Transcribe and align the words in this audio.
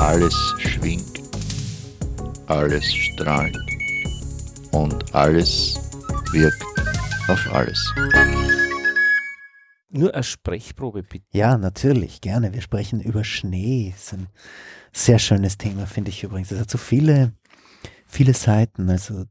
Alles 0.00 0.34
schwingt, 0.58 1.20
alles 2.46 2.84
strahlt 2.86 3.56
und 4.72 5.14
alles 5.14 5.78
wirkt 6.32 6.64
auf 7.28 7.52
alles. 7.52 7.94
Nur 9.90 10.14
eine 10.14 10.22
Sprechprobe 10.22 11.02
bitte. 11.02 11.24
Ja, 11.32 11.56
natürlich, 11.56 12.20
gerne. 12.20 12.52
Wir 12.52 12.60
sprechen 12.60 13.00
über 13.00 13.24
Schnee. 13.24 13.92
Das 13.92 14.04
ist 14.04 14.12
ein 14.14 14.28
sehr 14.92 15.18
schönes 15.18 15.58
Thema, 15.58 15.86
finde 15.86 16.10
ich 16.10 16.22
übrigens. 16.22 16.50
Es 16.50 16.60
hat 16.60 16.70
so 16.70 16.78
viele, 16.78 17.32
viele 18.06 18.34
Seiten. 18.34 18.90
Also 18.90 19.24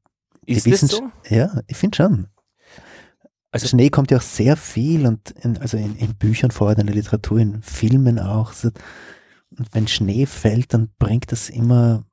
Ist 0.45 0.65
das 0.67 0.81
so? 0.81 1.11
Ja, 1.29 1.61
ich 1.67 1.77
finde 1.77 1.95
schon. 1.95 2.27
Also- 3.63 3.67
Schnee 3.69 3.89
kommt 3.89 4.11
ja 4.11 4.17
auch 4.17 4.21
sehr 4.21 4.55
viel 4.57 5.05
und 5.05 5.31
in, 5.43 5.57
also 5.57 5.77
in, 5.77 5.95
in 5.97 6.15
Büchern 6.15 6.51
vor, 6.51 6.71
in 6.77 6.85
der 6.85 6.95
Literatur, 6.95 7.39
in 7.39 7.61
Filmen 7.61 8.19
auch. 8.19 8.53
So, 8.53 8.69
Und 9.57 9.67
wenn 9.73 9.87
Schnee 9.87 10.25
fällt, 10.25 10.73
dann 10.73 10.89
bringt 10.99 11.31
das 11.31 11.49
immer 11.49 12.03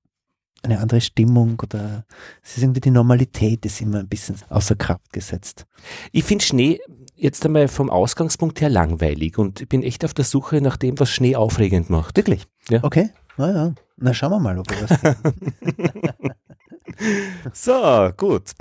eine 0.62 0.79
andere 0.80 1.03
Stimmung 1.03 1.61
oder 1.62 2.07
es 2.43 2.57
ist 2.57 2.62
irgendwie 2.62 2.80
die 2.80 2.91
Normalität 2.91 3.67
ist 3.67 3.83
immer 3.83 3.98
ein 3.98 4.09
bisschen 4.09 4.37
außer 4.48 4.75
Kraft 4.77 5.12
gesetzt. 5.12 5.67
Ich 6.11 6.25
finde 6.25 6.43
Schnee 6.45 6.80
jetzt 7.17 7.45
einmal 7.45 7.69
vom 7.69 7.91
Ausgangspunkt 7.91 8.61
her 8.62 8.70
langweilig 8.70 9.37
und 9.37 9.61
ich 9.61 9.69
bin 9.69 9.83
echt 9.83 10.05
auf 10.06 10.15
der 10.15 10.25
Suche 10.25 10.62
nach 10.62 10.79
dem, 10.79 10.98
was 10.98 11.11
Schnee 11.11 11.37
aufregend 11.37 11.91
macht. 11.91 12.17
Wirklich? 12.17 12.47
Ja. 12.70 12.83
Okay. 12.83 13.11
Naja, 13.37 13.75
na 13.98 14.15
schauen 14.15 14.31
wir 14.31 14.39
mal, 14.41 14.59
ob 14.59 14.67
wir 14.70 14.89
was. 14.89 14.98
So, 17.53 18.11
gut. 18.17 18.53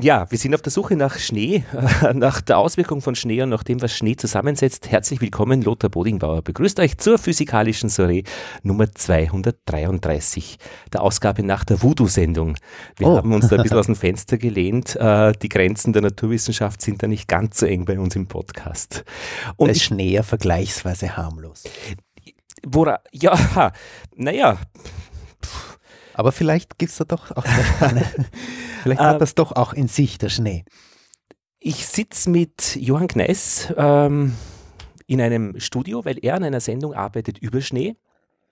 Ja, 0.00 0.28
wir 0.28 0.38
sind 0.38 0.52
auf 0.56 0.62
der 0.62 0.72
Suche 0.72 0.96
nach 0.96 1.18
Schnee, 1.20 1.62
nach 2.14 2.40
der 2.40 2.58
Auswirkung 2.58 3.00
von 3.00 3.14
Schnee 3.14 3.40
und 3.42 3.50
nach 3.50 3.62
dem, 3.62 3.80
was 3.80 3.92
Schnee 3.96 4.16
zusammensetzt. 4.16 4.90
Herzlich 4.90 5.20
willkommen, 5.20 5.62
Lothar 5.62 5.88
Bodingbauer. 5.88 6.42
Begrüßt 6.42 6.80
euch 6.80 6.98
zur 6.98 7.16
physikalischen 7.16 7.88
Soiree 7.88 8.24
Nummer 8.64 8.90
233, 8.92 10.58
der 10.92 11.00
Ausgabe 11.00 11.44
nach 11.44 11.62
der 11.62 11.80
Voodoo-Sendung. 11.80 12.56
Wir 12.96 13.06
Oh. 13.06 13.16
haben 13.18 13.32
uns 13.32 13.46
da 13.48 13.54
ein 13.56 13.62
bisschen 13.62 13.78
aus 13.78 13.86
dem 13.86 13.94
Fenster 13.94 14.36
gelehnt. 14.36 14.96
Äh, 14.96 15.30
Die 15.40 15.48
Grenzen 15.48 15.92
der 15.92 16.02
Naturwissenschaft 16.02 16.82
sind 16.82 17.00
da 17.00 17.06
nicht 17.06 17.28
ganz 17.28 17.60
so 17.60 17.66
eng 17.66 17.84
bei 17.84 17.96
uns 18.00 18.16
im 18.16 18.26
Podcast. 18.26 19.04
Und 19.56 19.70
ich, 19.70 19.84
Schnee 19.84 20.10
ja 20.10 20.24
vergleichsweise 20.24 21.16
harmlos. 21.16 21.62
wora, 22.66 22.98
ja, 23.12 23.70
naja, 24.16 24.58
Aber 26.14 26.32
vielleicht 26.32 26.78
gibt 26.78 26.92
es 26.92 26.98
da 26.98 27.04
doch 27.04 27.30
auch 27.32 27.44
eine 27.80 28.04
vielleicht 28.82 29.00
Ähm, 29.00 29.06
hat 29.06 29.20
das 29.20 29.34
doch 29.34 29.52
auch 29.52 29.72
in 29.72 29.88
sich, 29.88 30.18
der 30.18 30.28
Schnee. 30.28 30.64
Ich 31.58 31.86
sitze 31.86 32.30
mit 32.30 32.76
Johann 32.76 33.08
Kneiss 33.08 33.72
ähm, 33.76 34.34
in 35.06 35.20
einem 35.20 35.58
Studio, 35.60 36.04
weil 36.04 36.18
er 36.22 36.34
an 36.34 36.44
einer 36.44 36.60
Sendung 36.60 36.94
arbeitet 36.94 37.38
über 37.38 37.60
Schnee. 37.60 37.96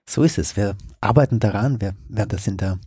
So 0.07 0.23
ist 0.23 0.37
es. 0.37 0.57
Wir 0.57 0.75
arbeiten 0.99 1.39
daran. 1.39 1.79
Wir 1.79 1.95
werden 2.09 2.29
das 2.29 2.47
in 2.47 2.57
der 2.57 2.79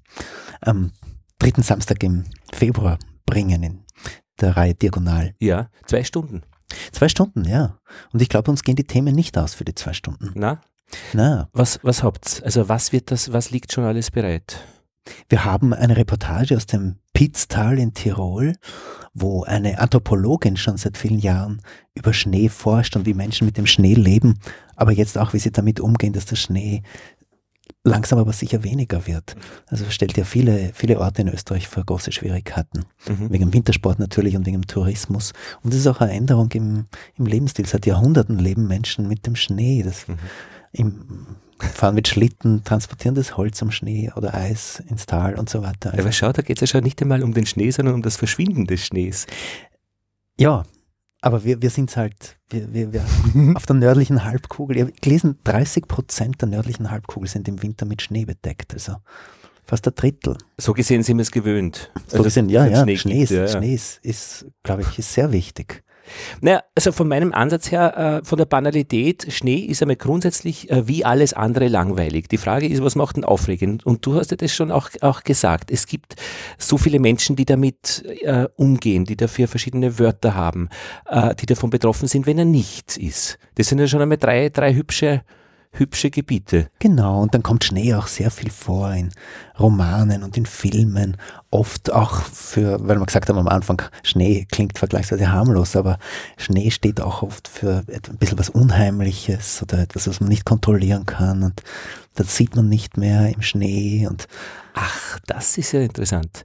am 0.60 0.92
dritten 1.38 1.62
Samstag 1.62 2.02
im 2.02 2.24
Februar 2.52 2.98
bringen 3.24 3.62
in 3.62 3.84
der 4.40 4.56
Reihe 4.56 4.74
Diagonal. 4.74 5.34
Ja, 5.40 5.70
zwei 5.86 6.04
Stunden. 6.04 6.42
Zwei 6.92 7.08
Stunden, 7.08 7.44
ja. 7.44 7.78
Und 8.12 8.20
ich 8.20 8.28
glaube, 8.28 8.50
uns 8.50 8.62
gehen 8.62 8.76
die 8.76 8.84
Themen 8.84 9.14
nicht 9.14 9.38
aus 9.38 9.54
für 9.54 9.64
die 9.64 9.74
zwei 9.74 9.92
Stunden. 9.92 10.32
Na, 10.34 10.60
Na, 11.12 11.48
was, 11.52 11.80
was 11.82 12.02
habt's? 12.02 12.42
Also 12.42 12.68
was 12.68 12.92
wird 12.92 13.10
das, 13.10 13.32
was 13.32 13.50
liegt 13.50 13.72
schon 13.72 13.84
alles 13.84 14.10
bereit? 14.10 14.60
wir 15.28 15.44
haben 15.44 15.72
eine 15.72 15.96
Reportage 15.96 16.56
aus 16.56 16.66
dem 16.66 16.96
Pitztal 17.12 17.78
in 17.78 17.94
Tirol, 17.94 18.54
wo 19.14 19.44
eine 19.44 19.78
Anthropologin 19.78 20.56
schon 20.56 20.76
seit 20.76 20.98
vielen 20.98 21.18
Jahren 21.18 21.62
über 21.94 22.12
Schnee 22.12 22.48
forscht 22.48 22.96
und 22.96 23.06
wie 23.06 23.14
Menschen 23.14 23.46
mit 23.46 23.56
dem 23.56 23.66
Schnee 23.66 23.94
leben, 23.94 24.38
aber 24.74 24.92
jetzt 24.92 25.16
auch, 25.16 25.32
wie 25.32 25.38
sie 25.38 25.52
damit 25.52 25.80
umgehen, 25.80 26.12
dass 26.12 26.26
der 26.26 26.36
Schnee 26.36 26.82
langsam 27.84 28.18
aber 28.18 28.32
sicher 28.32 28.64
weniger 28.64 29.06
wird. 29.06 29.36
Also 29.68 29.84
stellt 29.90 30.16
ja 30.16 30.24
viele, 30.24 30.72
viele 30.74 30.98
Orte 30.98 31.22
in 31.22 31.28
Österreich 31.28 31.68
vor 31.68 31.84
große 31.84 32.10
Schwierigkeiten. 32.10 32.84
Mhm. 33.08 33.30
Wegen 33.30 33.44
dem 33.46 33.54
Wintersport 33.54 34.00
natürlich 34.00 34.36
und 34.36 34.44
wegen 34.44 34.60
dem 34.60 34.66
Tourismus. 34.66 35.32
Und 35.62 35.72
das 35.72 35.80
ist 35.80 35.86
auch 35.86 36.00
eine 36.00 36.12
Änderung 36.12 36.50
im, 36.52 36.86
im 37.16 37.26
Lebensstil. 37.26 37.64
Seit 37.64 37.86
Jahrhunderten 37.86 38.40
leben 38.40 38.66
Menschen 38.66 39.06
mit 39.06 39.24
dem 39.26 39.36
Schnee. 39.36 39.84
Das, 39.84 40.08
Mhm. 40.08 40.18
Im, 40.76 41.26
fahren 41.58 41.94
mit 41.94 42.08
Schlitten, 42.08 42.64
transportieren 42.64 43.14
das 43.14 43.36
Holz 43.36 43.62
am 43.62 43.70
Schnee 43.70 44.10
oder 44.16 44.34
Eis 44.34 44.82
ins 44.88 45.06
Tal 45.06 45.38
und 45.38 45.48
so 45.48 45.62
weiter. 45.62 45.90
Also, 45.90 46.02
Aber 46.02 46.12
schau, 46.12 46.32
da 46.32 46.42
geht 46.42 46.58
es 46.58 46.60
ja 46.62 46.66
schon 46.66 46.84
nicht 46.84 47.00
einmal 47.02 47.22
um 47.22 47.32
den 47.32 47.46
Schnee, 47.46 47.70
sondern 47.70 47.94
um 47.94 48.02
das 48.02 48.16
Verschwinden 48.16 48.66
des 48.66 48.84
Schnees. 48.84 49.26
ja, 50.38 50.64
aber 51.22 51.44
wir, 51.44 51.60
wir 51.60 51.70
sind 51.70 51.96
halt, 51.96 52.38
wir, 52.50 52.72
wir, 52.72 52.92
wir 52.92 53.02
auf 53.56 53.66
der 53.66 53.74
nördlichen 53.74 54.22
Halbkugel, 54.24 54.76
ich 54.76 54.82
habe 54.82 54.92
gelesen, 55.00 55.38
30 55.44 55.88
Prozent 55.88 56.40
der 56.40 56.48
nördlichen 56.48 56.90
Halbkugel 56.90 57.28
sind 57.28 57.48
im 57.48 57.62
Winter 57.62 57.84
mit 57.86 58.02
Schnee 58.02 58.24
bedeckt. 58.24 58.74
Also 58.74 58.96
fast 59.64 59.86
ein 59.88 59.94
Drittel. 59.94 60.36
So 60.56 60.72
gesehen 60.72 61.02
sind 61.02 61.16
wir 61.16 61.22
es 61.22 61.30
gewöhnt. 61.30 61.90
So 62.06 62.22
gesehen, 62.22 62.48
ja, 62.48 62.66
ja, 62.66 62.82
Schnee, 62.82 62.94
gibt, 62.94 63.22
ist, 63.22 63.30
ja, 63.30 63.40
ja. 63.40 63.48
Schnee 63.48 63.74
ist, 63.74 64.04
ist 64.04 64.46
glaube 64.62 64.82
ich, 64.82 64.98
ist 64.98 65.12
sehr 65.12 65.32
wichtig. 65.32 65.82
Naja, 66.40 66.62
also 66.74 66.92
von 66.92 67.08
meinem 67.08 67.32
Ansatz 67.32 67.70
her, 67.70 68.20
äh, 68.22 68.24
von 68.24 68.38
der 68.38 68.44
Banalität, 68.44 69.26
Schnee 69.32 69.58
ist 69.58 69.82
einmal 69.82 69.96
grundsätzlich 69.96 70.70
äh, 70.70 70.86
wie 70.88 71.04
alles 71.04 71.32
andere 71.32 71.68
langweilig. 71.68 72.28
Die 72.28 72.36
Frage 72.36 72.68
ist, 72.68 72.82
was 72.82 72.96
macht 72.96 73.16
denn 73.16 73.24
aufregend? 73.24 73.84
Und 73.86 74.04
du 74.06 74.14
hast 74.14 74.30
ja 74.30 74.36
das 74.36 74.54
schon 74.54 74.70
auch, 74.70 74.90
auch 75.00 75.22
gesagt. 75.22 75.70
Es 75.70 75.86
gibt 75.86 76.16
so 76.58 76.78
viele 76.78 77.00
Menschen, 77.00 77.36
die 77.36 77.44
damit 77.44 78.04
äh, 78.22 78.46
umgehen, 78.56 79.04
die 79.04 79.16
dafür 79.16 79.48
verschiedene 79.48 79.98
Wörter 79.98 80.34
haben, 80.34 80.68
äh, 81.06 81.34
die 81.34 81.46
davon 81.46 81.70
betroffen 81.70 82.08
sind, 82.08 82.26
wenn 82.26 82.38
er 82.38 82.44
nichts 82.44 82.96
ist. 82.96 83.38
Das 83.56 83.68
sind 83.68 83.78
ja 83.78 83.86
schon 83.86 84.02
einmal 84.02 84.18
drei, 84.18 84.48
drei 84.48 84.74
hübsche, 84.74 85.22
hübsche 85.78 86.10
Gebiete. 86.10 86.68
Genau, 86.78 87.22
und 87.22 87.34
dann 87.34 87.42
kommt 87.42 87.64
Schnee 87.64 87.94
auch 87.94 88.06
sehr 88.06 88.30
viel 88.30 88.50
vor 88.50 88.92
in 88.92 89.10
Romanen 89.58 90.22
und 90.22 90.36
in 90.36 90.46
Filmen. 90.46 91.16
Oft 91.50 91.92
auch 91.92 92.22
für, 92.22 92.78
weil 92.86 92.98
wir 92.98 93.06
gesagt 93.06 93.28
haben 93.28 93.38
am 93.38 93.48
Anfang, 93.48 93.82
Schnee 94.02 94.46
klingt 94.50 94.78
vergleichsweise 94.78 95.30
harmlos, 95.30 95.76
aber 95.76 95.98
Schnee 96.36 96.70
steht 96.70 97.00
auch 97.00 97.22
oft 97.22 97.48
für 97.48 97.84
ein 97.88 98.18
bisschen 98.18 98.38
was 98.38 98.50
Unheimliches 98.50 99.62
oder 99.62 99.78
etwas, 99.78 100.08
was 100.08 100.20
man 100.20 100.28
nicht 100.28 100.44
kontrollieren 100.44 101.06
kann. 101.06 101.42
Und 101.42 101.62
das 102.14 102.36
sieht 102.36 102.56
man 102.56 102.68
nicht 102.68 102.96
mehr 102.96 103.32
im 103.34 103.42
Schnee. 103.42 104.06
Und 104.06 104.28
Ach, 104.74 105.18
das 105.26 105.56
ist 105.56 105.72
ja 105.72 105.80
interessant. 105.80 106.44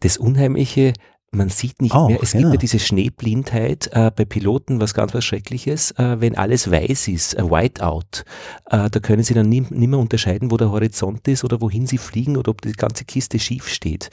Das 0.00 0.16
Unheimliche, 0.16 0.92
man 1.30 1.50
sieht 1.50 1.82
nicht 1.82 1.94
Auch, 1.94 2.08
mehr. 2.08 2.18
Es 2.22 2.32
gibt 2.32 2.44
ja. 2.44 2.50
ja 2.52 2.56
diese 2.56 2.78
Schneeblindheit 2.78 3.90
äh, 3.92 4.10
bei 4.14 4.24
Piloten, 4.24 4.80
was 4.80 4.94
ganz 4.94 5.12
was 5.12 5.24
Schreckliches, 5.24 5.90
äh, 5.92 6.20
wenn 6.20 6.36
alles 6.36 6.70
weiß 6.70 7.08
ist, 7.08 7.36
ein 7.36 7.50
Whiteout. 7.50 8.24
Äh, 8.70 8.88
da 8.88 9.00
können 9.00 9.22
sie 9.22 9.34
dann 9.34 9.48
nie, 9.48 9.60
nie 9.68 9.86
mehr 9.86 9.98
unterscheiden, 9.98 10.50
wo 10.50 10.56
der 10.56 10.70
Horizont 10.70 11.28
ist 11.28 11.44
oder 11.44 11.60
wohin 11.60 11.86
sie 11.86 11.98
fliegen 11.98 12.36
oder 12.36 12.50
ob 12.50 12.62
die 12.62 12.72
ganze 12.72 13.04
Kiste 13.04 13.38
schief 13.38 13.68
steht. 13.68 14.08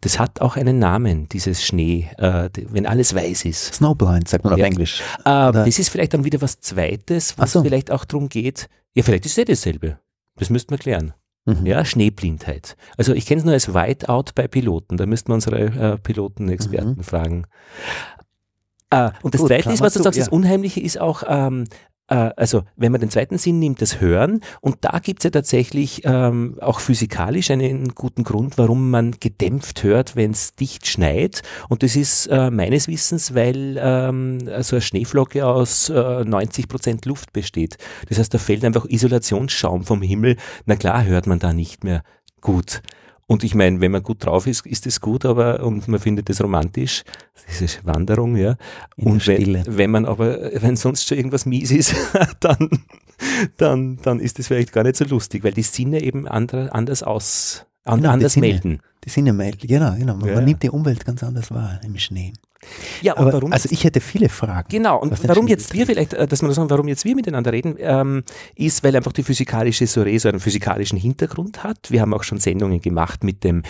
Das 0.00 0.18
hat 0.18 0.40
auch 0.40 0.56
einen 0.56 0.78
Namen, 0.78 1.28
dieses 1.28 1.64
Schnee, 1.64 2.08
äh, 2.18 2.48
wenn 2.68 2.86
alles 2.86 3.14
weiß 3.14 3.46
ist. 3.46 3.74
Snowblind 3.74 4.28
sagt 4.28 4.44
man 4.44 4.52
auf 4.52 4.58
Ja. 4.58 4.66
Englisch. 4.66 5.02
Äh, 5.24 5.52
das 5.52 5.78
ist 5.78 5.88
vielleicht 5.88 6.14
dann 6.14 6.24
wieder 6.24 6.40
was 6.40 6.60
Zweites, 6.60 7.36
wo 7.36 7.42
es 7.42 7.52
so. 7.52 7.62
vielleicht 7.62 7.90
auch 7.90 8.04
darum 8.04 8.28
geht, 8.28 8.68
ja, 8.94 9.02
vielleicht 9.02 9.26
ist 9.26 9.32
es 9.32 9.36
ja 9.36 9.44
dasselbe. 9.44 9.98
Das 10.36 10.50
müssten 10.50 10.70
wir 10.70 10.78
klären. 10.78 11.14
Mhm. 11.46 11.66
Ja, 11.66 11.84
Schneeblindheit. 11.84 12.76
Also 12.96 13.14
ich 13.14 13.26
kenne 13.26 13.40
es 13.40 13.44
nur 13.44 13.54
als 13.54 13.72
Whiteout 13.74 14.32
bei 14.34 14.46
Piloten. 14.46 14.96
Da 14.96 15.06
müssten 15.06 15.28
wir 15.28 15.34
unsere 15.34 15.58
äh, 15.60 15.98
Pilotenexperten 15.98 16.96
Mhm. 16.98 17.02
fragen. 17.02 17.46
Äh, 18.90 19.10
und 19.22 19.34
das 19.34 19.40
Gut, 19.40 19.48
Zweite 19.48 19.72
ist, 19.72 19.80
was 19.80 19.92
du 19.94 20.00
du, 20.00 20.04
sagst, 20.04 20.18
das 20.18 20.26
ja. 20.26 20.32
Unheimliche 20.32 20.80
ist 20.80 21.00
auch, 21.00 21.22
ähm, 21.26 21.64
äh, 21.64 21.66
also 22.14 22.62
wenn 22.76 22.92
man 22.92 23.00
den 23.00 23.10
zweiten 23.10 23.38
Sinn 23.38 23.58
nimmt, 23.58 23.80
das 23.80 24.00
Hören. 24.00 24.40
Und 24.60 24.78
da 24.80 24.98
gibt 24.98 25.20
es 25.20 25.24
ja 25.24 25.30
tatsächlich 25.30 26.02
ähm, 26.04 26.56
auch 26.60 26.80
physikalisch 26.80 27.50
einen 27.50 27.94
guten 27.94 28.24
Grund, 28.24 28.58
warum 28.58 28.90
man 28.90 29.12
gedämpft 29.20 29.82
hört, 29.82 30.16
wenn 30.16 30.32
es 30.32 30.54
dicht 30.54 30.86
schneit. 30.86 31.42
Und 31.68 31.82
das 31.82 31.96
ist 31.96 32.26
äh, 32.26 32.50
meines 32.50 32.88
Wissens, 32.88 33.34
weil 33.34 33.78
ähm, 33.80 34.40
so 34.62 34.76
eine 34.76 34.80
Schneeflocke 34.80 35.46
aus 35.46 35.88
äh, 35.88 36.24
90 36.24 36.68
Prozent 36.68 37.06
Luft 37.06 37.32
besteht. 37.32 37.76
Das 38.08 38.18
heißt, 38.18 38.34
da 38.34 38.38
fällt 38.38 38.64
einfach 38.64 38.86
Isolationsschaum 38.86 39.84
vom 39.84 40.02
Himmel. 40.02 40.36
Na 40.66 40.76
klar 40.76 41.04
hört 41.04 41.26
man 41.26 41.38
da 41.38 41.52
nicht 41.52 41.84
mehr 41.84 42.02
gut. 42.40 42.82
Und 43.30 43.44
ich 43.44 43.54
meine, 43.54 43.80
wenn 43.80 43.92
man 43.92 44.02
gut 44.02 44.26
drauf 44.26 44.48
ist, 44.48 44.66
ist 44.66 44.88
es 44.88 45.00
gut, 45.00 45.24
aber 45.24 45.62
und 45.62 45.86
man 45.86 46.00
findet 46.00 46.28
es 46.28 46.42
romantisch, 46.42 47.04
diese 47.60 47.78
Wanderung, 47.84 48.34
ja. 48.34 48.56
In 48.96 49.06
und 49.06 49.24
wenn, 49.28 49.64
wenn 49.68 49.90
man 49.92 50.04
aber, 50.04 50.50
wenn 50.60 50.74
sonst 50.74 51.06
schon 51.06 51.16
irgendwas 51.16 51.46
mies 51.46 51.70
ist, 51.70 51.94
dann, 52.40 52.68
dann, 53.56 53.98
dann 54.02 54.18
ist 54.18 54.40
es 54.40 54.48
vielleicht 54.48 54.72
gar 54.72 54.82
nicht 54.82 54.96
so 54.96 55.04
lustig, 55.04 55.44
weil 55.44 55.52
die 55.52 55.62
Sinne 55.62 56.02
eben 56.02 56.26
andere, 56.26 56.74
anders 56.74 57.04
aus, 57.04 57.66
an, 57.84 58.00
Genau, 58.00 58.12
anders 58.12 58.36
melden. 58.36 58.80
Die 59.04 59.10
Sinne 59.10 59.32
melden, 59.32 59.66
genau, 59.66 59.94
genau. 59.94 60.14
Man, 60.14 60.28
Ja, 60.28 60.34
man 60.34 60.42
ja. 60.42 60.48
nimmt 60.48 60.62
die 60.62 60.70
Umwelt 60.70 61.04
ganz 61.04 61.22
anders 61.22 61.50
wahr 61.50 61.80
im 61.82 61.96
Schnee. 61.98 62.32
Ja, 63.00 63.14
und 63.14 63.20
Aber, 63.20 63.32
warum 63.32 63.52
also 63.52 63.68
ich 63.70 63.84
hätte 63.84 64.00
viele 64.00 64.28
Fragen. 64.28 64.68
Genau, 64.68 64.98
und 65.00 65.12
warum 65.26 65.46
Schnee 65.46 65.52
jetzt 65.52 65.72
wir 65.72 65.86
vielleicht, 65.86 66.12
äh, 66.12 66.26
dass 66.26 66.42
wir 66.42 66.52
sagen, 66.52 66.68
warum 66.68 66.88
jetzt 66.88 67.06
wir 67.06 67.14
miteinander 67.14 67.52
reden, 67.52 67.76
ähm, 67.78 68.22
ist, 68.54 68.84
weil 68.84 68.94
einfach 68.94 69.12
die 69.12 69.22
physikalische 69.22 69.86
Soiree 69.86 70.18
so 70.18 70.28
einen 70.28 70.40
physikalischen 70.40 70.98
Hintergrund 70.98 71.64
hat. 71.64 71.90
Wir 71.90 72.02
haben 72.02 72.12
auch 72.12 72.22
schon 72.22 72.38
Sendungen 72.38 72.80
gemacht 72.80 73.24
mit 73.24 73.44
dem 73.44 73.62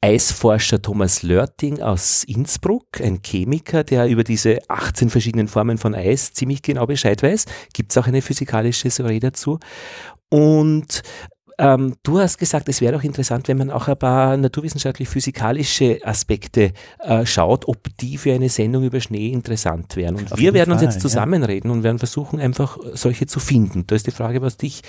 Eisforscher 0.00 0.82
Thomas 0.82 1.22
Lörting 1.22 1.80
aus 1.80 2.24
Innsbruck, 2.24 3.00
ein 3.00 3.20
Chemiker, 3.22 3.82
der 3.82 4.08
über 4.08 4.24
diese 4.24 4.58
18 4.68 5.08
verschiedenen 5.08 5.48
Formen 5.48 5.78
von 5.78 5.94
Eis 5.94 6.32
ziemlich 6.32 6.62
genau 6.62 6.86
Bescheid 6.86 7.22
weiß. 7.22 7.46
Gibt 7.72 7.92
es 7.92 7.98
auch 7.98 8.06
eine 8.06 8.22
physikalische 8.22 8.88
Theorie 8.88 9.20
dazu. 9.20 9.58
Und 10.28 11.02
ähm, 11.58 11.94
du 12.02 12.18
hast 12.18 12.36
gesagt, 12.38 12.68
es 12.68 12.80
wäre 12.80 12.92
doch 12.92 13.02
interessant, 13.02 13.48
wenn 13.48 13.56
man 13.56 13.70
auch 13.70 13.88
ein 13.88 13.98
paar 13.98 14.36
naturwissenschaftlich-physikalische 14.36 16.00
Aspekte 16.04 16.72
äh, 16.98 17.24
schaut, 17.24 17.66
ob 17.66 17.78
die 17.98 18.18
für 18.18 18.34
eine 18.34 18.48
Sendung 18.48 18.84
über 18.84 19.00
Schnee 19.00 19.28
interessant 19.28 19.96
wären. 19.96 20.16
Und 20.16 20.32
Auf 20.32 20.38
wir 20.38 20.52
werden 20.52 20.72
uns 20.72 20.82
Fall, 20.82 20.92
jetzt 20.92 21.00
zusammenreden 21.00 21.70
und 21.70 21.82
werden 21.82 21.98
versuchen, 21.98 22.40
einfach 22.40 22.78
solche 22.92 23.26
zu 23.26 23.40
finden. 23.40 23.86
Da 23.86 23.94
ist 23.96 24.06
die 24.06 24.10
Frage, 24.10 24.42
was 24.42 24.58
dich 24.58 24.82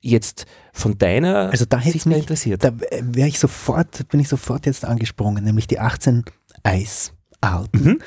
jetzt 0.00 0.46
von 0.72 0.96
deiner 0.96 1.50
Also 1.50 1.66
da 1.66 1.78
hätte 1.78 1.92
Sicht 1.92 2.06
mich, 2.06 2.18
interessiert. 2.18 2.64
da 2.64 2.72
wäre 3.00 3.28
ich 3.28 3.38
sofort, 3.38 4.08
bin 4.08 4.20
ich 4.20 4.28
sofort 4.28 4.64
jetzt 4.66 4.84
angesprungen, 4.84 5.44
nämlich 5.44 5.66
die 5.66 5.78
18 5.78 6.24
Eisarten. 6.62 7.84
Mhm. 7.84 7.98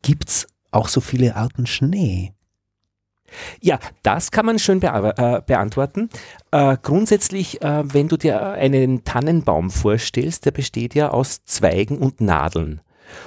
Gibt 0.00 0.28
es 0.28 0.46
auch 0.70 0.88
so 0.88 1.00
viele 1.00 1.36
Arten 1.36 1.66
Schnee? 1.66 2.32
Ja, 3.60 3.78
das 4.02 4.30
kann 4.30 4.46
man 4.46 4.58
schön 4.58 4.80
bea 4.80 5.10
äh, 5.10 5.42
beantworten. 5.42 6.08
Äh, 6.50 6.76
grundsätzlich, 6.82 7.62
äh, 7.62 7.82
wenn 7.92 8.08
du 8.08 8.16
dir 8.16 8.40
einen 8.42 9.04
Tannenbaum 9.04 9.70
vorstellst, 9.70 10.46
der 10.46 10.50
besteht 10.50 10.94
ja 10.94 11.10
aus 11.10 11.44
Zweigen 11.44 11.98
und 11.98 12.20
Nadeln. 12.20 12.80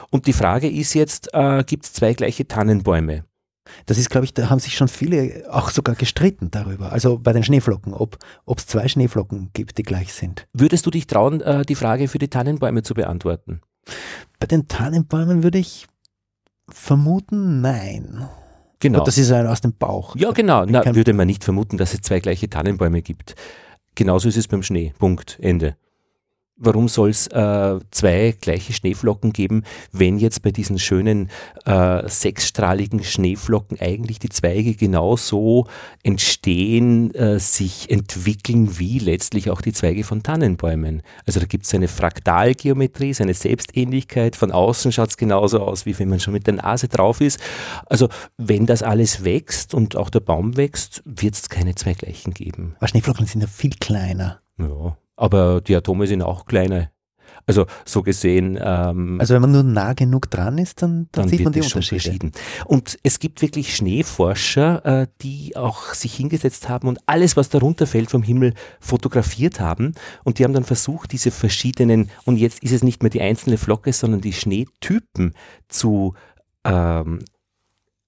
Und 0.10 0.28
die 0.28 0.34
Frage 0.34 0.69
ist 0.69 0.94
jetzt, 0.94 1.34
äh, 1.34 1.63
gibt 1.63 1.86
es 1.86 1.94
zwei 1.94 2.13
gleiche 2.13 2.48
Tannenbäume? 2.48 3.25
Das 3.86 3.98
ist, 3.98 4.10
glaube 4.10 4.25
ich, 4.25 4.34
da 4.34 4.50
haben 4.50 4.60
sich 4.60 4.75
schon 4.75 4.88
viele 4.88 5.46
auch 5.50 5.69
sogar 5.69 5.96
gestritten 5.96 6.52
darüber. 6.52 6.92
Also 6.92 7.18
bei 7.18 7.34
den 7.34 7.44
Schneeflocken, 7.44 7.94
ob 7.94 8.18
es 8.56 8.68
zwei 8.68 8.88
Schneeflocken 8.88 9.50
gibt, 9.54 9.78
die 9.78 9.84
gleich 9.84 10.13
sind. 10.13 10.48
Würdest 10.54 10.86
du 10.86 10.92
dich 10.92 11.07
trauen, 11.07 11.42
äh, 11.42 11.66
die 11.66 11.75
Frage 11.75 12.07
für 12.07 12.19
die 12.19 12.30
Tannenbäume 12.30 12.84
zu 12.84 12.94
beantworten? 12.94 13.62
Bei 14.40 14.48
den 14.48 14.68
Tannenbäumen 14.68 15.44
würde 15.44 15.57
ich 15.57 15.88
vermuten, 16.69 17.62
nein. 17.62 18.28
Genau. 18.80 19.00
Und 19.00 19.07
das 19.07 19.18
ist 19.18 19.31
ein 19.31 19.48
aus 19.48 19.62
dem 19.62 19.74
Bauch. 19.74 20.16
ja, 20.16 20.31
genau. 20.31 20.66
Na, 20.66 20.95
würde 20.95 21.13
man 21.13 21.27
nicht 21.27 21.44
vermuten, 21.44 21.77
dass 21.77 21.94
es 21.94 22.01
zwei 22.01 22.19
gleiche 22.19 22.50
Tannenbäume 22.50 23.01
gibt. 23.01 23.36
Genauso 23.95 24.27
ist 24.27 24.38
es 24.38 24.48
beim 24.48 24.63
Schnee. 24.63 24.94
Punkt. 25.00 25.38
Ende. 25.42 25.77
Warum 26.57 26.88
soll 26.88 27.10
es 27.10 27.28
äh, 27.28 27.80
zwei 27.92 28.34
gleiche 28.40 28.72
Schneeflocken 28.72 29.34
geben, 29.34 29.63
wenn 29.92 30.18
jetzt 30.18 30.42
bei 30.42 30.52
diesen 30.52 30.80
schönen 30.80 31.30
äh, 31.66 32.07
sechsstrahligen 32.07 33.04
Schneeflocken 33.04 33.78
eigentlich 33.81 34.19
die 34.19 34.30
Zweige 34.30 34.74
genauso 34.74 35.68
entstehen, 36.02 37.13
äh, 37.13 37.40
sich 37.40 37.90
entwickeln 37.90 38.80
wie 38.80 39.00
letztlich 39.00 39.50
auch 39.50 39.60
die 39.60 39.74
Zweige 39.74 40.06
von 40.06 40.24
Tannenbäumen? 40.24 41.02
Also 41.25 41.42
da 41.42 41.46
gibt 41.46 41.66
es 41.66 41.74
eine 41.74 41.90
Fraktalgeometrie, 41.90 43.13
seine 43.13 43.34
Selbstähnlichkeit. 43.34 44.38
Von 44.38 44.54
außen 44.54 44.94
schaut 44.94 45.10
es 45.10 45.18
genauso 45.18 45.60
aus, 45.60 45.86
wie 45.86 46.00
wenn 46.00 46.07
man 46.07 46.22
schon 46.22 46.34
mit 46.34 46.48
der 46.48 46.54
Nase 46.54 46.88
drauf 46.88 47.19
ist. 47.19 47.38
Also 47.88 48.07
wenn 48.38 48.66
das 48.66 48.81
alles 48.81 49.25
wächst 49.25 49.74
und 49.74 49.98
auch 49.98 50.10
der 50.10 50.22
Baum 50.22 50.56
wächst, 50.56 51.04
wird 51.04 51.34
es 51.34 51.50
keine 51.50 51.75
zwei 51.75 51.96
gleichen 51.96 52.34
geben. 52.34 52.75
Aber 52.78 52.88
Schneeflocken 52.88 53.25
sind 53.25 53.42
ja 53.42 53.48
viel 53.48 53.74
kleiner. 53.78 54.40
Ja, 54.57 54.98
aber 55.15 55.62
die 55.62 55.75
Atome 55.75 56.07
sind 56.07 56.21
auch 56.21 56.45
kleiner. 56.45 56.89
Also 57.47 57.65
so 57.85 58.01
gesehen, 58.01 58.57
ähm, 58.59 59.19
Also 59.19 59.35
wenn 59.35 59.41
man 59.41 59.51
nur 59.51 59.63
nah 59.63 59.94
genug 59.94 60.31
dran 60.31 60.57
ist, 60.57 60.81
dann, 60.81 61.07
dann, 61.12 61.23
dann 61.23 61.29
sieht 61.29 61.44
man 61.44 61.53
die 61.53 61.62
Unterschiede. 61.62 62.31
Und 62.65 62.97
es 63.03 63.19
gibt 63.19 63.41
wirklich 63.41 63.75
Schneeforscher, 63.75 64.85
äh, 64.85 65.07
die 65.21 65.56
auch 65.56 65.94
sich 65.94 66.15
hingesetzt 66.15 66.69
haben 66.69 66.88
und 66.88 67.00
alles, 67.06 67.38
was 67.38 67.50
darunter 67.50 67.85
fällt 67.85 68.09
vom 68.09 68.23
Himmel, 68.23 68.53
fotografiert 68.79 69.59
haben. 69.59 69.94
Und 70.23 70.39
die 70.39 70.44
haben 70.44 70.53
dann 70.53 70.63
versucht, 70.63 71.12
diese 71.12 71.29
verschiedenen, 71.29 72.09
und 72.25 72.38
jetzt 72.38 72.63
ist 72.63 72.71
es 72.71 72.83
nicht 72.83 73.03
mehr 73.03 73.11
die 73.11 73.21
einzelne 73.21 73.57
Flocke, 73.57 73.94
sondern 73.94 74.21
die 74.21 74.33
Schneetypen 74.33 75.33
zu 75.68 76.15
ähm, 76.63 77.19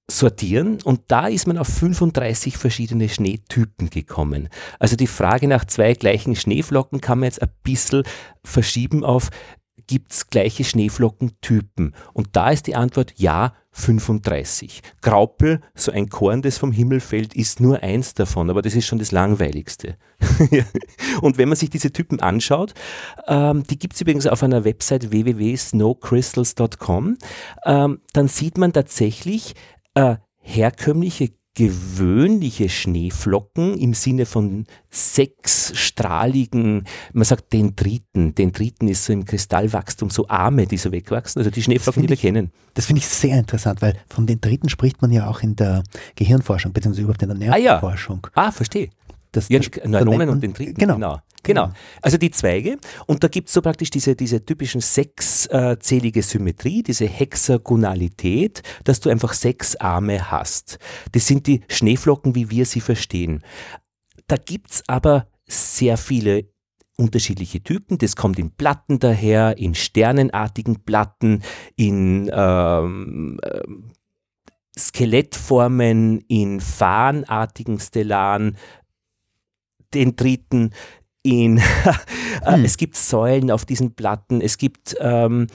sortieren 0.10 0.80
und 0.84 1.02
da 1.08 1.28
ist 1.28 1.48
man 1.48 1.58
auf 1.58 1.68
35 1.68 2.58
verschiedene 2.58 3.10
Schneetypen 3.10 3.90
gekommen. 3.90 4.50
Also 4.80 4.96
die 4.96 5.08
Frage 5.08 5.48
nach 5.48 5.66
zwei 5.66 5.94
gleichen 5.94 6.36
Schneeflocken 6.36 7.02
kann 7.02 7.20
man 7.20 7.26
jetzt 7.26 7.42
ein 7.42 7.50
bisschen 7.64 8.04
verschieben 8.44 9.04
auf, 9.04 9.30
gibt 9.88 10.12
es 10.12 10.30
gleiche 10.30 10.64
Schneeflockentypen? 10.64 11.96
Und 12.14 12.30
da 12.34 12.52
ist 12.52 12.68
die 12.68 12.76
Antwort 12.76 13.14
ja, 13.18 13.56
35. 13.72 14.84
Graupel, 15.02 15.62
so 15.76 15.92
ein 15.92 16.10
Korn, 16.10 16.42
das 16.42 16.58
vom 16.58 16.72
Himmel 16.72 17.00
fällt, 17.00 17.36
ist 17.36 17.60
nur 17.60 17.84
eins 17.84 18.16
davon, 18.16 18.50
aber 18.50 18.64
das 18.64 18.76
ist 18.76 18.88
schon 18.88 19.00
das 19.00 19.12
langweiligste. 19.12 19.98
und 21.22 21.38
wenn 21.38 21.48
man 21.48 21.56
sich 21.56 21.70
diese 21.70 21.92
Typen 21.92 22.20
anschaut, 22.20 22.74
ähm, 23.28 23.62
die 23.70 23.78
gibt 23.78 23.94
es 23.94 24.02
übrigens 24.02 24.26
auf 24.26 24.42
einer 24.42 24.66
Website 24.66 25.12
www.snowcrystals.com, 25.12 27.18
ähm, 27.66 28.02
dann 28.14 28.28
sieht 28.28 28.58
man 28.58 28.74
tatsächlich 28.74 29.54
äh, 29.98 30.18
herkömmliche 30.42 31.32
gewöhnliche 31.56 32.70
Schneeflocken 32.70 33.78
im 33.80 33.96
Sinne 33.96 34.28
von 34.28 34.66
sechsstrahligen, 34.92 36.86
man 37.14 37.24
sagt 37.26 37.52
Dendriten. 37.52 38.36
Dendriten 38.36 38.88
ist 38.88 39.06
so 39.06 39.14
im 39.14 39.26
Kristallwachstum 39.26 40.12
so 40.12 40.28
Arme, 40.28 40.68
die 40.68 40.78
so 40.78 40.92
wegwachsen, 40.92 41.40
also 41.40 41.50
die 41.50 41.64
Schneeflocken, 41.64 42.04
die 42.04 42.10
wir 42.10 42.14
ich- 42.14 42.22
kennen. 42.22 42.52
Das 42.76 42.86
finde 42.86 43.00
ich 43.00 43.08
sehr 43.08 43.38
interessant, 43.40 43.82
weil 43.82 43.96
von 44.08 44.28
den 44.28 44.40
Dritten 44.40 44.70
spricht 44.70 45.02
man 45.02 45.12
ja 45.12 45.28
auch 45.28 45.42
in 45.42 45.56
der 45.56 45.82
Gehirnforschung, 46.16 46.74
beziehungsweise 46.74 47.02
überhaupt 47.04 47.24
in 47.24 47.40
der 47.40 47.52
Ah 47.52 47.58
ja. 47.58 47.72
Nervenforschung. 47.74 48.28
Ah, 48.36 48.52
verstehe. 48.52 48.90
Das, 49.32 49.50
Ja, 49.50 49.60
Neuronen 49.60 49.92
nennt 49.92 50.18
man- 50.18 50.30
und 50.30 50.42
Dendriten. 50.42 50.76
Genau. 50.76 50.96
genau. 50.96 51.22
Genau. 51.44 51.72
Also 52.02 52.18
die 52.18 52.32
Zweige. 52.32 52.78
Und 53.06 53.24
da 53.24 53.30
gibt 53.30 53.48
es 53.48 53.54
so 53.54 53.62
praktisch 53.62 53.90
diese, 53.90 54.16
diese 54.16 54.44
typischen 54.44 54.82
sechszählige 54.82 56.22
Symmetrie, 56.22 56.84
diese 56.84 57.06
Hexagonalität, 57.06 58.64
dass 58.84 59.00
du 59.00 59.10
einfach 59.10 59.34
sechs 59.34 59.76
Arme 59.78 60.30
hast. 60.30 60.78
Das 61.14 61.26
sind 61.26 61.48
die 61.48 61.62
Schneeflocken, 61.70 62.36
wie 62.36 62.50
wir 62.50 62.66
sie 62.66 62.82
verstehen. 62.82 63.44
Da 64.28 64.36
gibt 64.36 64.72
es 64.72 64.84
aber 64.88 65.28
sehr 65.46 65.98
viele 65.98 66.50
unterschiedliche 66.98 67.64
Typen. 67.64 67.98
Das 67.98 68.16
kommt 68.16 68.40
in 68.40 68.52
Platten 68.52 69.00
daher, 69.00 69.58
in 69.58 69.76
sternenartigen 69.76 70.84
Platten, 70.84 71.44
in 71.76 72.30
ähm, 72.34 73.40
ähm, 73.44 73.92
Skelettformen, 74.78 76.20
in 76.28 76.60
fahnenartigen 76.60 77.80
Stellaren, 77.80 78.58
Dendriten, 79.94 80.74
in 81.24 81.58
äh, 82.44 82.54
Hm. 82.54 82.64
es 82.66 82.78
gibt 82.78 82.96
Säulen 82.96 83.52
auf 83.52 83.66
diesen 83.66 83.94
Platten, 83.96 84.42
es 84.42 84.58
gibt 84.58 84.96
ähm, 85.00 85.48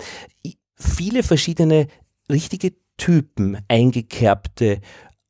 viele 0.76 1.22
verschiedene 1.22 1.86
richtige 2.30 2.72
Typen, 2.98 3.58
eingekerbte, 3.68 4.80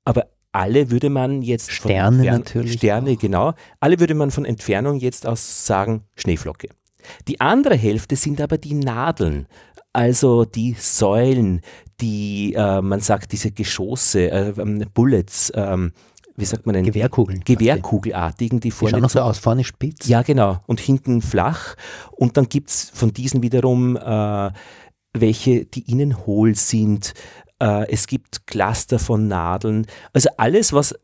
aber 0.04 0.26
alle 0.50 0.90
würde 0.90 1.08
man 1.10 1.42
jetzt 1.42 1.70
Sterne 1.72 2.22
Entfern- 2.24 2.38
natürlich 2.38 2.72
Sterne, 2.74 3.12
auch. 3.12 3.18
genau. 3.18 3.54
Alle 3.80 3.98
würde 4.00 4.14
man 4.14 4.30
von 4.30 4.44
Entfernung 4.44 4.98
jetzt 4.98 5.26
aus 5.26 5.66
sagen 5.66 6.04
Schneeflocke. 6.16 6.68
Die 7.28 7.40
andere 7.40 7.76
Hälfte 7.76 8.16
sind 8.16 8.40
aber 8.40 8.58
die 8.58 8.74
Nadeln, 8.74 9.46
also 9.92 10.44
die 10.44 10.74
Säulen, 10.78 11.60
die, 12.00 12.54
äh, 12.54 12.80
man 12.82 13.00
sagt, 13.00 13.32
diese 13.32 13.50
Geschosse, 13.52 14.30
äh, 14.30 14.52
ähm, 14.58 14.84
Bullets, 14.92 15.52
ähm, 15.54 15.92
wie 16.36 16.44
sagt 16.44 16.66
man 16.66 16.74
denn? 16.74 16.84
Gewehrkugeln. 16.84 17.40
Gewehrkugelartigen, 17.44 18.60
die 18.60 18.68
Die 18.68 18.70
schauen 18.70 18.90
vorne 18.90 19.00
noch 19.02 19.10
so 19.10 19.20
aus, 19.20 19.38
vorne 19.38 19.64
spitz. 19.64 20.06
ja, 20.08 20.22
genau. 20.22 20.60
Und 20.66 20.80
hinten 20.80 21.22
flach. 21.22 21.74
Und 22.12 22.36
dann 22.36 22.48
gibt 22.48 22.70
es 22.70 22.90
von 22.94 23.12
diesen 23.12 23.42
wiederum 23.42 23.96
äh, 23.96 24.50
welche, 25.14 25.66
die 25.66 25.90
innen 25.90 26.26
hohl 26.26 26.54
sind. 26.54 27.12
Äh, 27.60 27.90
es 27.90 28.06
gibt 28.06 28.46
Cluster 28.46 28.98
von 28.98 29.28
Nadeln. 29.28 29.86
Also 30.12 30.30
alles, 30.38 30.72
was 30.72 30.94